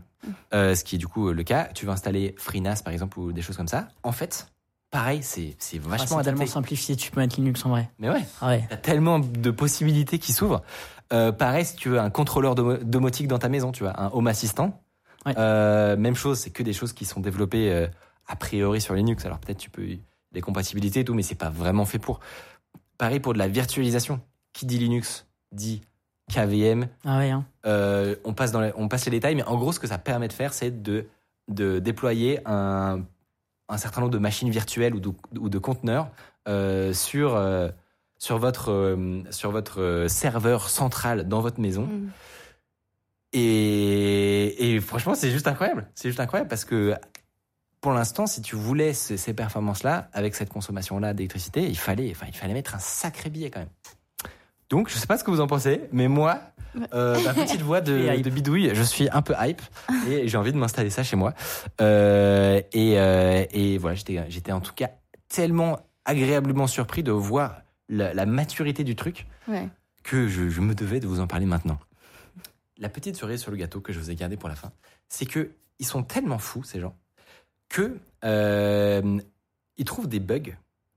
euh, 0.54 0.74
ce 0.74 0.84
qui 0.84 0.96
est 0.96 0.98
du 0.98 1.08
coup 1.08 1.32
le 1.32 1.44
cas, 1.44 1.66
tu 1.76 1.86
veux 1.86 1.92
installer 1.92 2.34
FreeNAS 2.38 2.82
par 2.84 2.94
exemple 2.94 3.20
ou 3.20 3.32
des 3.32 3.42
choses 3.42 3.58
comme 3.58 3.68
ça. 3.68 3.90
En 4.04 4.12
fait, 4.12 4.48
pareil, 4.94 5.22
c'est 5.24 5.56
Ah, 5.60 5.78
vachement 5.90 5.98
C'est 6.08 6.14
adapté. 6.14 6.24
tellement 6.40 6.46
simplifié, 6.46 6.96
tu 6.96 7.12
peux 7.12 7.20
mettre 7.20 7.36
Linux 7.36 7.66
en 7.66 7.70
vrai. 7.70 7.90
Mais 8.00 8.10
ouais. 8.10 8.22
Ah 8.40 8.48
ouais. 8.48 8.66
T'as 8.70 8.78
tellement 8.78 9.20
de 9.20 9.52
possibilités 9.52 10.20
qui 10.20 10.32
s'ouvrent. 10.32 10.62
Euh, 11.12 11.32
pareil, 11.34 11.66
si 11.66 11.76
tu 11.76 11.90
veux 11.90 12.00
un 12.00 12.10
contrôleur 12.10 12.56
domo- 12.56 12.78
domotique 12.82 13.28
dans 13.28 13.40
ta 13.40 13.50
maison, 13.50 13.72
tu 13.72 13.84
vois, 13.84 14.00
un 14.02 14.10
home 14.14 14.28
assistant. 14.28 14.82
Ouais. 15.26 15.34
Euh, 15.38 15.98
même 15.98 16.16
chose, 16.16 16.40
c'est 16.40 16.50
que 16.52 16.64
des 16.64 16.74
choses 16.74 16.94
qui 16.94 17.06
sont 17.06 17.20
développées 17.20 17.72
euh, 17.72 17.88
a 18.28 18.36
priori 18.36 18.80
sur 18.80 18.94
Linux. 18.94 19.26
Alors 19.26 19.40
peut-être 19.40 19.58
tu 19.58 19.70
peux 19.70 19.86
des 20.32 20.42
compatibilités 20.42 21.02
et 21.02 21.06
tout, 21.06 21.14
mais 21.14 21.24
c'est 21.24 21.36
pas 21.36 21.50
vraiment 21.50 21.86
fait 21.86 22.00
pour. 22.00 22.20
Pareil 22.98 23.20
pour 23.20 23.34
de 23.34 23.40
la 23.40 23.48
virtualisation. 23.48 24.22
Qui 24.54 24.66
dit 24.68 24.78
Linux 24.78 25.26
dit 25.52 25.82
KVM. 26.32 26.88
Ah 27.06 27.18
ouais, 27.18 27.32
hein. 27.32 27.44
Euh, 27.66 28.16
on 28.24 28.34
passe 28.34 28.52
dans 28.52 28.62
les, 28.62 28.72
on 28.76 28.88
passe 28.88 29.06
les 29.06 29.12
détails, 29.12 29.36
mais 29.36 29.44
en 29.44 29.58
gros, 29.58 29.72
ce 29.72 29.80
que 29.80 29.88
ça 29.88 29.98
permet 29.98 30.28
de 30.28 30.34
faire, 30.34 30.54
c'est 30.54 30.82
de 30.84 31.08
de 31.50 31.80
déployer 31.80 32.40
un 32.48 33.02
un 33.70 33.78
certain 33.78 34.02
nombre 34.02 34.14
de 34.14 34.20
machines 34.20 34.50
virtuelles 34.50 34.94
ou 34.96 35.00
de, 35.00 35.12
ou 35.40 35.50
de 35.50 35.58
conteneurs 35.58 36.10
euh, 36.48 36.94
sur 36.94 37.36
euh, 37.36 37.70
sur 38.18 38.38
votre 38.38 38.72
euh, 38.72 39.24
sur 39.32 39.52
votre 39.52 40.06
serveur 40.08 40.70
central 40.70 41.28
dans 41.28 41.42
votre 41.42 41.60
maison. 41.60 41.84
mm. 41.84 42.12
Et, 43.36 44.76
et 44.76 44.80
franchement, 44.80 45.16
c'est 45.16 45.32
juste 45.32 45.48
incroyable. 45.48 45.90
C'est 45.96 46.08
juste 46.10 46.20
incroyable 46.20 46.48
parce 46.50 46.66
que 46.66 46.94
pour 47.82 47.92
l'instant, 47.92 48.28
si 48.28 48.42
tu 48.42 48.56
voulais 48.56 48.94
ces, 48.94 49.18
ces 49.18 49.34
performances-là, 49.34 50.10
avec 50.14 50.36
cette 50.36 50.50
consommation-là 50.50 51.14
d'électricité, 51.14 51.68
il 51.68 51.78
fallait, 51.78 52.12
enfin, 52.12 52.28
il 52.30 52.36
fallait 52.36 52.54
mettre 52.54 52.76
un 52.76 52.80
sacré 52.80 53.30
billet 53.30 53.50
quand 53.50 53.60
même. 53.60 53.70
Donc, 54.70 54.90
je 54.90 54.98
sais 54.98 55.08
pas 55.08 55.18
ce 55.18 55.24
que 55.24 55.32
vous 55.32 55.42
en 55.42 55.48
pensez, 55.48 55.82
mais 55.92 56.08
moi, 56.08 56.40
euh, 56.94 57.20
ma 57.24 57.34
petite 57.34 57.62
voix 57.62 57.82
de, 57.82 58.30
bidouille, 58.30 58.72
je 58.74 58.84
suis 58.84 59.10
un 59.12 59.22
peu 59.22 59.34
hype 59.40 59.62
et 60.08 60.28
j'ai 60.28 60.38
envie 60.38 60.52
de 60.54 60.58
m'installer 60.58 60.90
ça 60.90 61.04
chez 61.04 61.16
moi. 61.16 61.34
Euh, 61.82 62.62
et, 62.72 63.00
euh, 63.00 63.46
et 63.52 63.78
voilà, 63.78 63.96
j'étais, 63.96 64.24
j'étais 64.30 64.52
en 64.52 64.62
tout 64.62 64.74
cas 64.74 64.90
tellement 65.30 65.80
agréablement 66.06 66.68
surpris 66.68 67.04
de 67.04 67.12
voir 67.12 67.62
la, 67.90 68.14
la 68.14 68.26
maturité 68.26 68.84
du 68.84 68.96
truc 68.96 69.28
Ouais. 69.48 69.68
que 70.04 70.28
je, 70.28 70.50
je 70.50 70.62
me 70.62 70.74
devais 70.74 71.00
de 71.00 71.08
vous 71.08 71.20
en 71.20 71.28
parler 71.28 71.46
maintenant. 71.46 71.78
La 72.78 72.90
petite 72.90 73.16
cerise 73.16 73.42
sur 73.42 73.52
le 73.52 73.58
gâteau 73.58 73.82
que 73.82 73.94
je 73.94 74.00
vous 74.00 74.10
ai 74.12 74.16
gardé 74.16 74.36
pour 74.38 74.50
la 74.50 74.56
fin, 74.56 74.72
c'est 75.10 75.26
que 75.26 75.52
ils 75.80 75.86
sont 75.86 76.04
tellement 76.04 76.38
fous 76.40 76.64
ces 76.64 76.80
gens 76.80 76.96
que 77.70 77.98
euh, 78.24 79.20
ils 79.78 79.86
trouvent 79.86 80.08
des 80.08 80.20
bugs 80.20 80.56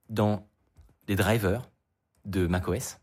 dans 0.08 0.46
les 1.08 1.16
drivers 1.16 1.68
de 2.24 2.46
macOS, 2.46 2.98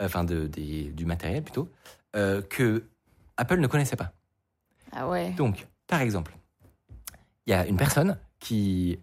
enfin 0.00 0.24
de, 0.24 0.46
des- 0.46 0.90
du 0.92 1.04
matériel 1.06 1.42
plutôt, 1.42 1.68
euh, 2.16 2.42
que 2.42 2.84
Apple 3.36 3.58
ne 3.58 3.66
connaissait 3.66 3.96
pas. 3.96 4.12
Ah 4.92 5.08
ouais. 5.08 5.30
Donc, 5.30 5.66
par 5.86 6.00
exemple, 6.00 6.36
il 7.46 7.50
y 7.50 7.54
a 7.54 7.66
une 7.66 7.76
personne 7.76 8.18
qui 8.38 8.98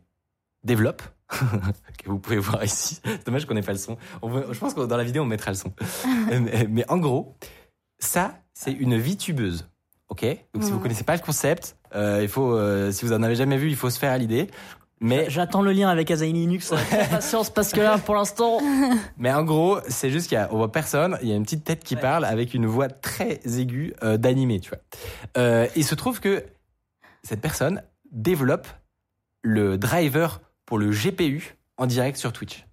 développe, 0.63 1.01
que 1.97 2.07
vous 2.09 2.19
pouvez 2.19 2.37
voir 2.37 2.63
ici. 2.63 2.99
C'est 3.03 3.25
dommage 3.25 3.45
qu'on 3.45 3.53
n'ait 3.53 3.61
pas 3.61 3.71
le 3.71 3.77
son. 3.77 3.97
On 4.21 4.53
je 4.53 4.59
pense 4.59 4.73
que 4.73 4.81
dans 4.85 4.97
la 4.97 5.03
vidéo, 5.03 5.23
on 5.23 5.25
mettra 5.25 5.51
le 5.51 5.57
son. 5.57 5.73
mais, 6.29 6.67
mais 6.69 6.85
en 6.89 6.97
gros, 6.97 7.35
ça, 7.97 8.35
c'est 8.53 8.71
une 8.71 8.97
VTubeuse. 8.97 9.67
OK? 10.09 10.23
Donc, 10.53 10.63
si 10.63 10.69
vous 10.71 10.77
Mhm. 10.77 10.81
connaissez 10.81 11.03
pas 11.03 11.15
le 11.15 11.21
concept, 11.21 11.77
euh, 11.95 12.19
il 12.21 12.27
faut, 12.27 12.53
euh, 12.55 12.91
si 12.91 13.05
vous 13.05 13.13
en 13.13 13.21
avez 13.23 13.35
jamais 13.35 13.57
vu, 13.57 13.69
il 13.69 13.75
faut 13.75 13.89
se 13.89 13.99
faire 13.99 14.11
à 14.11 14.17
l'idée. 14.17 14.49
Mais, 15.01 15.29
J'attends 15.29 15.62
le 15.62 15.71
lien 15.71 15.88
avec 15.89 16.12
Azaï 16.12 16.33
Linux. 16.33 16.71
avec 16.91 17.09
Patience, 17.09 17.49
parce 17.49 17.71
que 17.71 17.79
là, 17.79 17.97
pour 17.97 18.15
l'instant. 18.15 18.59
mais 19.17 19.31
en 19.31 19.43
gros, 19.43 19.79
c'est 19.88 20.09
juste 20.09 20.27
qu'il 20.27 20.38
y 20.38 20.41
a, 20.41 20.49
on 20.51 20.57
voit 20.57 20.71
personne, 20.71 21.17
il 21.21 21.29
y 21.29 21.31
a 21.31 21.35
une 21.35 21.43
petite 21.43 21.63
tête 21.63 21.83
qui 21.83 21.95
Ouais. 21.95 22.01
parle 22.01 22.25
avec 22.25 22.53
une 22.53 22.65
voix 22.65 22.89
très 22.89 23.39
aiguë 23.45 23.93
euh, 24.03 24.17
d'animé, 24.17 24.59
tu 24.59 24.69
vois. 24.69 24.79
Euh, 25.38 25.67
il 25.75 25.85
se 25.85 25.95
trouve 25.95 26.19
que 26.19 26.43
cette 27.23 27.41
personne 27.41 27.81
développe 28.12 28.67
le 29.41 29.77
driver 29.77 30.41
pour 30.65 30.77
le 30.77 30.89
GPU 30.91 31.55
en 31.77 31.85
direct 31.85 32.17
sur 32.17 32.33
Twitch. 32.33 32.65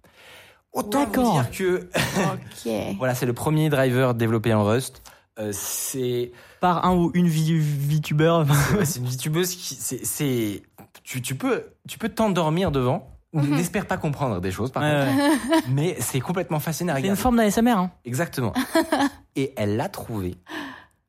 Autant 0.73 0.99
vous 0.99 1.05
D'accord. 1.05 1.33
dire 1.41 1.51
que 1.51 1.89
Ok. 2.33 2.95
voilà, 2.97 3.15
c'est 3.15 3.25
le 3.25 3.33
premier 3.33 3.69
driver 3.69 4.13
développé 4.13 4.53
en 4.53 4.63
Rust. 4.65 5.01
Euh, 5.39 5.51
c'est 5.53 6.31
Par 6.59 6.85
un 6.85 6.95
ou 6.95 7.11
une 7.13 7.27
VTuber. 7.29 8.43
ouais, 8.77 8.85
c'est 8.85 8.99
une 8.99 9.07
VTubeuse 9.07 9.55
qui 9.55 9.75
c'est 9.75 10.03
c'est 10.05 10.61
tu, 11.03 11.21
tu 11.21 11.35
peux 11.35 11.65
tu 11.87 11.97
peux 11.97 12.09
t'endormir 12.09 12.71
devant. 12.71 13.11
N'espère 13.33 13.85
pas 13.85 13.97
comprendre 13.97 14.39
des 14.41 14.51
choses 14.51 14.71
par 14.71 14.81
Ouais, 14.81 15.05
contre, 15.05 15.51
ouais. 15.55 15.61
mais 15.69 15.97
c'est 15.99 16.21
complètement 16.21 16.59
fascinant 16.59 16.93
à 16.93 17.01
C'est 17.01 17.07
une 17.07 17.15
forme 17.15 17.37
d'ASMR. 17.37 17.71
Hein. 17.77 17.91
Exactement. 18.05 18.53
Et 19.35 19.53
elle 19.57 19.75
l'a 19.75 19.89
trouvé 19.89 20.37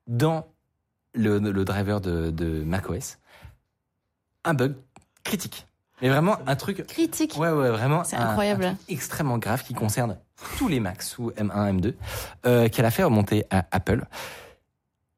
dans 0.09 0.47
le, 1.15 1.39
le 1.39 1.65
driver 1.65 2.01
de, 2.01 2.31
de 2.31 2.63
macOS 2.65 3.19
un 4.45 4.53
bug 4.55 4.75
critique. 5.25 5.67
Mais 6.03 6.09
vraiment 6.09 6.37
un 6.47 6.57
truc. 6.57 6.87
Critique. 6.87 7.37
Ouais, 7.39 7.51
ouais, 7.51 7.71
vraiment. 7.71 8.05
C'est 8.05 8.17
un- 8.17 8.29
incroyable. 8.31 8.65
un 8.65 8.75
truc 8.75 8.91
extrêmement 8.91 9.39
grave 9.39 9.63
qui 9.65 9.73
concerne 9.75 10.19
tous 10.59 10.69
les 10.69 10.81
Macs 10.81 11.03
sous 11.03 11.31
M1, 11.33 11.81
M2, 11.81 11.95
euh, 12.47 12.69
qu'elle 12.69 12.85
a 12.85 12.91
fait 12.91 13.03
remonter 13.05 13.45
à 13.51 13.65
Apple. 13.71 14.05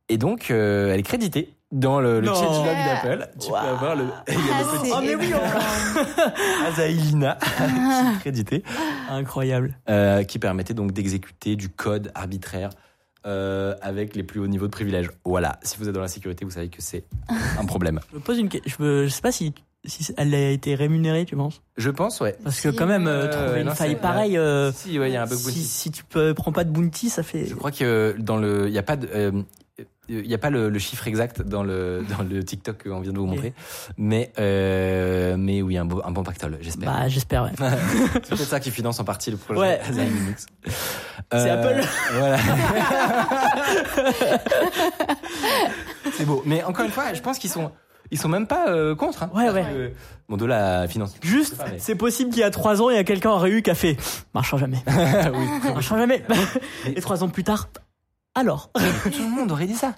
Et 0.08 0.16
donc, 0.18 0.50
euh, 0.50 0.92
elle 0.92 1.00
est 1.00 1.04
créditée 1.04 1.54
dans 1.72 2.00
le, 2.00 2.20
le 2.20 2.26
changelog 2.26 2.76
d'Apple. 2.76 3.28
Tu 3.40 3.48
peux 3.48 3.54
avoir 3.56 3.94
le. 3.96 4.04
Il 4.28 4.34
y 4.34 4.36
a 4.36 4.40
Ah, 4.54 4.62
le 4.62 4.78
petit 4.80 4.90
Oh, 4.94 4.98
mais 5.02 5.14
oui, 5.14 5.26
énorme. 5.26 5.44
Azaïlina 6.66 7.38
qui 7.40 7.62
est 8.16 8.20
crédité 8.20 8.62
Incroyable. 9.08 9.76
euh, 9.88 10.22
qui 10.24 10.38
permettait 10.38 10.74
donc 10.74 10.92
d'exécuter 10.92 11.56
du 11.56 11.68
code 11.68 12.10
arbitraire 12.14 12.70
euh, 13.26 13.74
avec 13.82 14.16
les 14.16 14.22
plus 14.22 14.40
hauts 14.40 14.46
niveaux 14.46 14.66
de 14.66 14.70
privilèges. 14.72 15.10
Voilà, 15.24 15.58
si 15.62 15.76
vous 15.78 15.88
êtes 15.88 15.94
dans 15.94 16.00
la 16.00 16.08
sécurité, 16.08 16.44
vous 16.44 16.50
savez 16.50 16.68
que 16.68 16.80
c'est 16.80 17.04
un 17.58 17.64
problème. 17.66 18.00
Je 18.10 18.16
me 18.16 18.20
pose 18.22 18.38
une 18.38 18.48
question. 18.48 18.72
Je, 18.78 18.82
me- 18.84 19.04
je 19.04 19.08
sais 19.10 19.20
pas 19.20 19.32
si, 19.32 19.52
si 19.84 20.12
elle 20.16 20.34
a 20.34 20.50
été 20.50 20.74
rémunérée, 20.74 21.24
tu 21.26 21.36
penses? 21.36 21.62
Je 21.76 21.90
pense, 21.90 22.20
ouais. 22.20 22.36
Parce 22.42 22.60
que 22.60 22.70
Si, 22.70 22.76
quand 22.76 22.86
même, 22.86 23.06
euh, 23.06 23.24
ouais, 23.24 23.30
trouver 23.30 23.60
une 23.60 23.66
non, 23.66 23.74
faille 23.74 23.96
pareille, 23.96 24.38
euh, 24.38 24.72
Si, 24.72 24.98
ouais, 24.98 25.10
il 25.10 25.14
y 25.14 25.16
a 25.16 25.22
un 25.22 25.26
bug 25.26 25.36
si, 25.38 25.44
bounty. 25.44 25.60
si 25.62 25.90
tu 25.90 26.04
peux, 26.04 26.32
prends 26.34 26.52
pas 26.52 26.64
de 26.64 26.70
bounty, 26.70 27.10
ça 27.10 27.22
fait. 27.22 27.44
Je 27.46 27.54
crois 27.54 27.70
que 27.72 28.16
dans 28.18 28.38
le, 28.38 28.68
il 28.68 28.72
y 28.74 28.78
a 28.78 28.82
pas 28.82 28.96
de, 28.96 29.06
euh, 29.14 29.42
il 30.12 30.26
y 30.26 30.34
a 30.34 30.38
pas 30.38 30.50
le, 30.50 30.68
le 30.68 30.78
chiffre 30.78 31.06
exact 31.06 31.42
dans 31.42 31.62
le 31.62 32.04
dans 32.18 32.24
le 32.24 32.42
TikTok 32.44 32.84
qu'on 32.84 33.00
vient 33.00 33.12
de 33.12 33.18
vous 33.18 33.26
montrer, 33.26 33.54
mais 33.96 34.32
euh, 34.38 35.36
mais 35.38 35.62
oui 35.62 35.76
un 35.78 35.84
bon 35.84 36.00
un 36.04 36.10
bon 36.10 36.22
pactole, 36.22 36.58
j'espère. 36.60 36.90
Bah, 36.92 37.08
j'espère, 37.08 37.44
ouais. 37.44 37.50
c'est 37.58 38.28
peut-être 38.30 38.38
ça 38.48 38.60
qui 38.60 38.70
finance 38.70 38.98
en 39.00 39.04
partie 39.04 39.30
le 39.30 39.36
projet 39.36 39.60
Ouais. 39.60 39.80
C'est 41.32 41.50
Apple. 41.50 41.80
Voilà. 42.14 42.38
c'est 46.12 46.24
beau. 46.26 46.42
Mais 46.46 46.62
encore 46.64 46.84
une 46.84 46.90
fois, 46.90 47.12
je 47.14 47.20
pense 47.20 47.38
qu'ils 47.38 47.50
sont 47.50 47.70
ils 48.10 48.18
sont 48.18 48.28
même 48.28 48.46
pas 48.48 48.68
euh, 48.70 48.96
contre. 48.96 49.22
Hein, 49.22 49.30
Ouais, 49.34 49.48
ouais. 49.50 49.62
que, 49.62 49.92
Bon, 50.28 50.36
de 50.36 50.44
la 50.44 50.88
finance. 50.88 51.14
Juste, 51.22 51.54
mais- 51.64 51.78
c'est 51.78 51.94
possible 51.94 52.30
qu'il 52.30 52.40
y 52.40 52.44
a 52.44 52.50
trois 52.50 52.82
ans, 52.82 52.90
il 52.90 52.96
y 52.96 52.98
a 52.98 53.04
quelqu'un 53.04 53.30
aurait 53.30 53.50
eu 53.50 53.62
qui 53.62 53.70
a 53.70 53.74
fait 53.76 53.96
marchera 54.34 54.58
jamais. 54.58 54.78
oui. 54.88 55.70
marchera 55.72 55.98
jamais. 55.98 56.24
Et 56.86 57.00
trois 57.00 57.22
ans 57.22 57.28
plus 57.28 57.44
tard, 57.44 57.68
alors. 58.34 58.70
Tout 59.12 59.22
le 59.22 59.30
monde 59.30 59.50
aurait 59.52 59.66
dit 59.66 59.74
ça. 59.74 59.94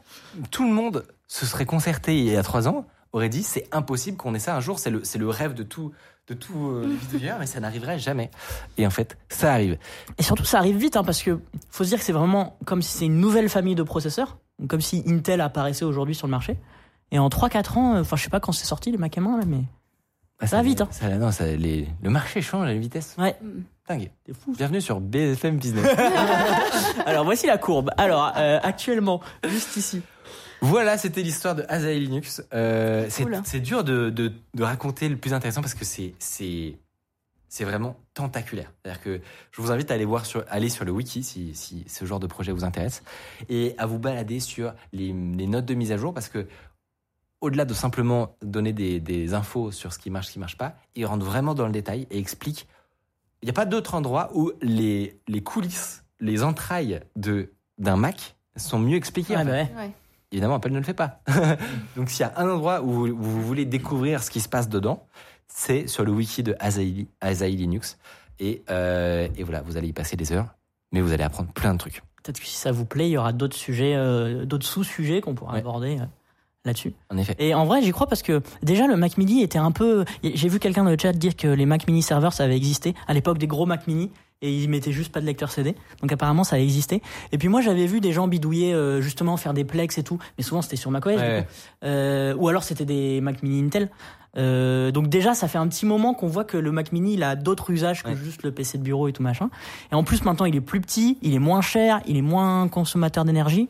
Tout 0.50 0.64
le 0.64 0.72
monde 0.72 1.04
se 1.28 1.46
serait 1.46 1.66
concerté 1.66 2.16
il 2.18 2.24
y 2.24 2.36
a 2.36 2.42
trois 2.42 2.68
ans, 2.68 2.86
aurait 3.12 3.28
dit 3.28 3.42
c'est 3.42 3.66
impossible 3.72 4.16
qu'on 4.16 4.34
ait 4.34 4.38
ça 4.38 4.56
un 4.56 4.60
jour. 4.60 4.78
C'est 4.78 4.90
le, 4.90 5.04
c'est 5.04 5.18
le 5.18 5.28
rêve 5.28 5.54
de 5.54 5.62
tout, 5.62 5.92
de 6.28 6.34
tout 6.34 6.70
euh, 6.70 6.86
le 6.86 6.92
vidéo, 6.94 7.34
mais 7.38 7.46
ça 7.46 7.60
n'arriverait 7.60 7.98
jamais. 7.98 8.30
Et 8.78 8.86
en 8.86 8.90
fait, 8.90 9.16
ça 9.28 9.52
arrive. 9.52 9.78
Et 10.18 10.22
surtout, 10.22 10.44
ça 10.44 10.58
arrive 10.58 10.76
vite, 10.76 10.96
hein, 10.96 11.04
parce 11.04 11.22
que 11.22 11.40
faut 11.70 11.84
se 11.84 11.88
dire 11.90 11.98
que 11.98 12.04
c'est 12.04 12.12
vraiment 12.12 12.56
comme 12.64 12.82
si 12.82 12.96
c'est 12.98 13.06
une 13.06 13.18
nouvelle 13.20 13.48
famille 13.48 13.74
de 13.74 13.82
processeurs, 13.82 14.38
comme 14.68 14.80
si 14.80 15.02
Intel 15.06 15.40
apparaissait 15.40 15.84
aujourd'hui 15.84 16.14
sur 16.14 16.26
le 16.26 16.30
marché. 16.32 16.56
Et 17.10 17.18
en 17.18 17.28
3-4 17.28 17.78
ans, 17.78 17.94
euh, 17.96 18.00
enfin, 18.00 18.16
je 18.16 18.22
sais 18.24 18.30
pas 18.30 18.40
quand 18.40 18.52
c'est 18.52 18.64
sorti 18.66 18.90
les 18.90 18.98
Mac 18.98 19.14
M1, 19.16 19.38
là, 19.38 19.44
mais 19.46 19.62
Ah, 20.40 20.46
Ça 20.46 20.56
va 20.56 20.62
vite, 20.62 20.80
hein. 20.80 20.88
Ça, 20.90 21.08
non, 21.18 21.30
ça, 21.30 21.44
les- 21.46 21.86
le 22.02 22.10
marché 22.10 22.40
change 22.40 22.66
à 22.66 22.72
une 22.72 22.80
vitesse 22.80 23.14
ouais, 23.18 23.36
dingue. 23.88 24.10
c'est 24.26 24.34
fou. 24.36 24.54
Bienvenue 24.56 24.80
sur 24.80 25.00
BFM 25.00 25.58
Business. 25.58 25.86
Alors 27.06 27.24
voici 27.24 27.46
la 27.46 27.58
courbe. 27.58 27.90
Alors 27.96 28.32
euh, 28.36 28.58
actuellement, 28.62 29.20
juste 29.48 29.76
ici. 29.76 30.02
voilà, 30.60 30.98
c'était 30.98 31.22
l'histoire 31.22 31.54
de 31.54 31.64
Asahi 31.68 32.00
Linux. 32.00 32.42
Euh, 32.52 33.06
c'est, 33.08 33.60
dur 33.60 33.84
de, 33.84 34.10
de, 34.10 34.32
de 34.54 34.62
raconter 34.62 35.08
le 35.08 35.16
plus 35.16 35.34
intéressant 35.34 35.60
parce 35.60 35.74
que 35.74 35.84
c'est, 35.84 36.14
c'est, 36.18 36.76
c'est 37.48 37.64
vraiment 37.64 37.96
tentaculaire. 38.14 38.72
C'est-à-dire 38.82 39.02
que 39.02 39.20
je 39.50 39.60
vous 39.60 39.72
invite 39.72 39.90
à 39.90 39.94
aller 39.94 40.04
voir 40.04 40.26
sur, 40.26 40.44
aller 40.48 40.68
sur 40.68 40.84
le 40.84 40.92
wiki 40.92 41.22
si, 41.24 41.54
si 41.54 41.84
ce 41.88 42.04
genre 42.04 42.20
de 42.20 42.26
projet 42.26 42.52
vous 42.52 42.64
intéresse 42.64 43.02
et 43.48 43.74
à 43.78 43.86
vous 43.86 43.98
balader 43.98 44.38
sur 44.38 44.74
les, 44.92 45.08
les 45.08 45.46
notes 45.46 45.66
de 45.66 45.74
mise 45.74 45.92
à 45.92 45.96
jour 45.96 46.14
parce 46.14 46.28
que 46.28 46.46
au-delà 47.40 47.64
de 47.64 47.74
simplement 47.74 48.36
donner 48.40 48.72
des, 48.72 49.00
des 49.00 49.34
infos 49.34 49.72
sur 49.72 49.92
ce 49.92 49.98
qui 49.98 50.10
marche, 50.10 50.28
ce 50.28 50.32
qui 50.32 50.38
marche 50.38 50.56
pas, 50.56 50.76
ils 50.94 51.04
rentrent 51.04 51.26
vraiment 51.26 51.54
dans 51.54 51.66
le 51.66 51.72
détail 51.72 52.06
et 52.12 52.18
expliquent. 52.18 52.68
Il 53.42 53.46
n'y 53.46 53.50
a 53.50 53.54
pas 53.54 53.64
d'autre 53.66 53.94
endroit 53.94 54.30
où 54.34 54.52
les, 54.62 55.20
les 55.28 55.42
coulisses, 55.42 56.04
les 56.20 56.42
entrailles 56.44 57.00
de, 57.16 57.50
d'un 57.78 57.96
Mac 57.96 58.36
sont 58.56 58.78
mieux 58.78 58.96
expliquées. 58.96 59.36
en 59.36 59.40
Ouais, 59.46 59.64
fait. 59.66 59.72
bah 59.74 59.80
ouais. 59.80 59.86
Ouais. 59.86 59.92
Évidemment, 60.30 60.54
Apple 60.54 60.70
ne 60.70 60.78
le 60.78 60.84
fait 60.84 60.94
pas. 60.94 61.20
Donc, 61.96 62.08
s'il 62.08 62.20
y 62.20 62.28
a 62.28 62.32
un 62.38 62.48
endroit 62.48 62.80
où 62.82 62.90
vous, 62.90 63.06
où 63.08 63.16
vous 63.22 63.42
voulez 63.42 63.64
découvrir 63.66 64.22
ce 64.22 64.30
qui 64.30 64.40
se 64.40 64.48
passe 64.48 64.68
dedans, 64.68 65.06
c'est 65.48 65.86
sur 65.88 66.04
le 66.04 66.12
wiki 66.12 66.42
de 66.42 66.54
Asahi, 66.58 67.08
Asahi 67.20 67.56
Linux. 67.56 67.98
Et, 68.38 68.62
euh, 68.70 69.28
et 69.36 69.42
voilà, 69.42 69.60
vous 69.62 69.76
allez 69.76 69.88
y 69.88 69.92
passer 69.92 70.16
des 70.16 70.32
heures, 70.32 70.46
mais 70.90 71.00
vous 71.02 71.12
allez 71.12 71.22
apprendre 71.24 71.52
plein 71.52 71.74
de 71.74 71.78
trucs. 71.78 72.02
Peut-être 72.22 72.40
que 72.40 72.46
si 72.46 72.56
ça 72.56 72.72
vous 72.72 72.86
plaît, 72.86 73.08
il 73.08 73.12
y 73.12 73.18
aura 73.18 73.32
d'autres 73.32 73.56
sujets, 73.56 73.94
euh, 73.96 74.46
d'autres 74.46 74.66
sous-sujets 74.66 75.20
qu'on 75.20 75.34
pourra 75.34 75.54
Ouais. 75.54 75.58
aborder 75.58 75.98
euh, 76.00 76.04
là-dessus. 76.64 76.92
En 77.10 77.16
effet. 77.18 77.34
Et 77.38 77.54
en 77.54 77.64
vrai, 77.64 77.82
j'y 77.82 77.90
crois 77.90 78.06
parce 78.06 78.22
que 78.22 78.40
déjà 78.62 78.86
le 78.86 78.96
Mac 78.96 79.18
Mini 79.18 79.42
était 79.42 79.58
un 79.58 79.72
peu. 79.72 80.04
J'ai 80.22 80.48
vu 80.48 80.58
quelqu'un 80.58 80.84
dans 80.84 80.90
le 80.90 80.98
chat 81.00 81.12
dire 81.12 81.36
que 81.36 81.48
les 81.48 81.66
Mac 81.66 81.86
Mini 81.86 82.02
serveurs 82.02 82.32
ça 82.32 82.44
avait 82.44 82.56
existé 82.56 82.94
à 83.06 83.14
l'époque 83.14 83.38
des 83.38 83.46
gros 83.46 83.66
Mac 83.66 83.86
Mini 83.86 84.10
et 84.42 84.52
ils 84.52 84.68
mettaient 84.68 84.92
juste 84.92 85.12
pas 85.12 85.20
de 85.20 85.26
lecteur 85.26 85.50
CD. 85.52 85.74
Donc 86.00 86.12
apparemment 86.12 86.44
ça 86.44 86.56
a 86.56 86.58
existé. 86.58 87.00
Et 87.32 87.38
puis 87.38 87.48
moi 87.48 87.60
j'avais 87.60 87.86
vu 87.86 88.00
des 88.00 88.12
gens 88.12 88.28
bidouiller 88.28 88.74
euh, 88.74 89.00
justement 89.00 89.36
faire 89.36 89.54
des 89.54 89.64
Plex 89.64 89.98
et 89.98 90.02
tout, 90.02 90.18
mais 90.38 90.44
souvent 90.44 90.62
c'était 90.62 90.76
sur 90.76 90.90
macOS. 90.90 91.16
Ouais. 91.16 91.46
Euh, 91.84 92.34
ou 92.36 92.48
alors 92.48 92.62
c'était 92.64 92.84
des 92.84 93.20
Mac 93.20 93.42
Mini 93.42 93.64
Intel. 93.66 93.88
Euh, 94.38 94.90
donc 94.92 95.08
déjà 95.08 95.34
ça 95.34 95.46
fait 95.46 95.58
un 95.58 95.68
petit 95.68 95.84
moment 95.84 96.14
qu'on 96.14 96.26
voit 96.26 96.44
que 96.44 96.56
le 96.56 96.72
Mac 96.72 96.90
Mini 96.92 97.14
il 97.14 97.22
a 97.22 97.36
d'autres 97.36 97.70
usages 97.70 98.02
que 98.02 98.08
Ouais. 98.08 98.16
juste 98.16 98.42
le 98.44 98.50
PC 98.52 98.78
de 98.78 98.82
bureau 98.82 99.06
et 99.08 99.12
tout 99.12 99.22
machin. 99.22 99.50
Et 99.90 99.94
en 99.94 100.04
plus 100.04 100.24
maintenant 100.24 100.46
il 100.46 100.56
est 100.56 100.60
plus 100.60 100.80
petit, 100.80 101.18
il 101.22 101.34
est 101.34 101.38
moins 101.40 101.60
cher, 101.60 102.00
il 102.06 102.16
est 102.16 102.22
moins 102.22 102.66
consommateur 102.68 103.24
d'énergie. 103.24 103.68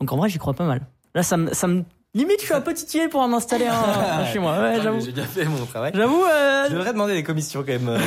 Donc 0.00 0.12
en 0.12 0.16
vrai 0.16 0.28
j'y 0.28 0.38
crois 0.38 0.54
pas 0.54 0.66
mal. 0.66 0.82
Là 1.14 1.22
ça 1.22 1.36
me, 1.36 1.52
ça 1.52 1.66
me 1.66 1.82
limite 2.16 2.40
je 2.40 2.46
suis 2.46 2.54
un 2.54 2.60
peu 2.60 2.74
titillé 2.74 3.08
pour 3.08 3.20
en 3.20 3.32
installer 3.32 3.66
un 3.66 4.24
chez 4.32 4.38
moi. 4.38 4.58
Ouais 4.58 4.80
j'avoue. 4.82 5.00
J'ai 5.00 5.12
bien 5.12 5.24
fait 5.24 5.44
mon 5.44 5.64
travail. 5.66 5.92
J'avoue, 5.94 6.24
euh, 6.24 6.66
Je 6.68 6.72
devrais 6.74 6.92
demander 6.92 7.14
des 7.14 7.22
commissions 7.22 7.60
quand 7.62 7.72
même 7.72 7.88
euh, 7.88 7.98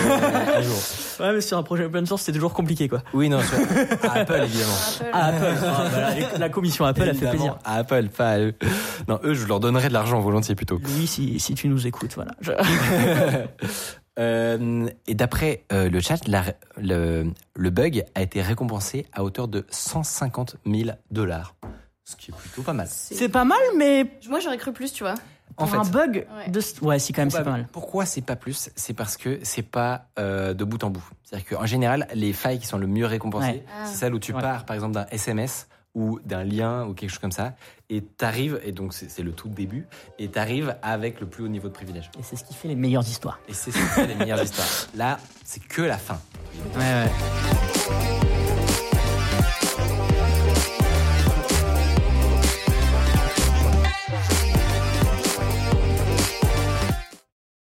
un 0.58 0.62
jour. 0.62 0.76
ouais, 1.22 1.34
mais 1.34 1.42
sur 1.42 1.58
un 1.58 1.64
projet 1.64 1.86
open 1.86 2.06
source, 2.06 2.24
c'est 2.24 2.32
toujours 2.34 2.54
compliqué, 2.54 2.90
quoi. 2.90 3.02
Oui, 3.14 3.30
non, 3.30 3.40
sur 3.42 3.58
à 4.10 4.18
Apple 4.18 4.42
évidemment. 4.44 4.74
Apple. 5.00 5.10
À 5.14 5.26
Apple, 5.28 5.58
ah, 5.66 5.84
bah 5.94 6.38
la 6.40 6.50
commission 6.50 6.86
Apple 6.86 7.04
a 7.10 7.14
fait 7.14 7.30
plaisir. 7.30 7.58
À 7.64 7.76
Apple, 7.76 8.08
pas 8.10 8.32
à 8.32 8.40
eux. 8.40 8.54
Non, 9.08 9.20
eux, 9.24 9.34
je 9.34 9.46
leur 9.48 9.60
donnerais 9.60 9.88
de 9.90 9.94
l'argent 9.94 10.20
volontiers 10.20 10.56
plutôt. 10.56 10.80
Louis, 10.84 11.08
si, 11.08 11.40
si 11.40 11.54
tu 11.54 11.68
nous 11.70 11.88
écoutes, 11.88 12.16
voilà. 12.16 12.32
Je- 12.42 12.52
Euh, 14.20 14.88
et 15.08 15.14
d'après 15.16 15.64
euh, 15.72 15.90
le 15.90 16.02
chat, 16.02 16.28
la- 16.28 16.44
le, 16.78 17.28
le 17.56 17.70
bug 17.70 18.04
a 18.16 18.22
été 18.22 18.42
récompensé 18.42 19.06
à 19.14 19.24
hauteur 19.24 19.48
de 19.48 19.66
150 19.70 20.58
000 20.66 20.90
dollars. 21.10 21.56
Ce 22.10 22.16
qui 22.16 22.32
est 22.32 22.36
plutôt 22.36 22.64
pas 22.64 22.74
mal. 22.74 22.88
C'est 22.90 23.30
pas 23.30 23.46
mal, 23.46 23.60
mais 23.78 24.06
Moi, 24.30 24.40
j'aurais 24.40 24.58
cru 24.58 24.74
plus, 24.74 24.92
tu 24.94 25.04
vois. 25.04 25.14
En 25.58 25.68
pour 25.68 25.80
un 25.80 25.84
bug 25.84 26.26
Ouais. 26.38 26.50
de... 26.50 26.60
ce- 26.62 26.84
Ouais, 26.84 27.00
si, 27.00 27.12
quand 27.14 27.22
même, 27.22 27.30
c'est 27.30 27.44
pas 27.44 27.52
mal. 27.52 27.68
Pourquoi 27.72 28.06
c'est 28.06 28.22
pas 28.22 28.36
plus 28.36 28.70
C'est 28.76 28.94
parce 28.94 29.18
que 29.18 29.40
c'est 29.44 29.62
pas 29.64 30.06
euh, 30.18 30.54
de 30.54 30.64
bout 30.64 30.84
en 30.84 30.90
bout. 30.90 31.04
C'est-à-dire 31.24 31.48
qu'en 31.58 31.66
général, 31.66 32.08
les 32.14 32.34
failles 32.34 32.60
qui 32.60 32.66
sont 32.66 32.78
le 32.78 32.88
mieux 32.88 33.06
récompensées, 33.06 33.48
Ouais. 33.48 33.66
Ah. 33.78 33.86
c'est 33.86 33.96
celles 33.98 34.14
où 34.14 34.20
tu 34.20 34.34
Ouais. 34.34 34.42
pars, 34.42 34.66
par 34.66 34.76
exemple, 34.76 34.94
d'un 34.94 35.06
SMS 35.12 35.68
ou 35.96 36.20
d'un 36.24 36.44
lien 36.44 36.86
ou 36.86 36.94
quelque 36.94 37.10
chose 37.10 37.20
comme 37.20 37.32
ça, 37.32 37.54
et 37.90 38.02
t'arrives, 38.04 38.60
et 38.64 38.72
donc 38.72 38.94
c'est 38.94 39.10
c'est 39.10 39.24
le 39.24 39.32
tout 39.34 39.50
début, 39.50 39.88
et 40.20 40.30
t'arrives 40.30 40.76
avec 40.84 41.20
le 41.20 41.26
plus 41.28 41.44
haut 41.44 41.48
niveau 41.48 41.68
de 41.68 41.74
privilège. 41.74 42.10
Et 42.20 42.24
c'est 42.24 42.36
ce 42.36 42.44
qui 42.44 42.54
fait 42.54 42.68
les 42.68 42.76
meilleures 42.76 43.08
histoires. 43.08 43.40
Et 43.50 43.54
c'est 43.54 43.72
ce 43.72 43.78
qui 43.78 43.84
fait 43.84 44.08
les 44.08 44.16
meilleures 44.16 44.42
histoires. 44.50 44.68
Là, 44.96 45.20
c'est 45.44 45.60
que 45.68 45.82
la 45.82 45.98
fin. 45.98 46.20
Ouais, 46.76 46.80
ouais. 46.80 48.29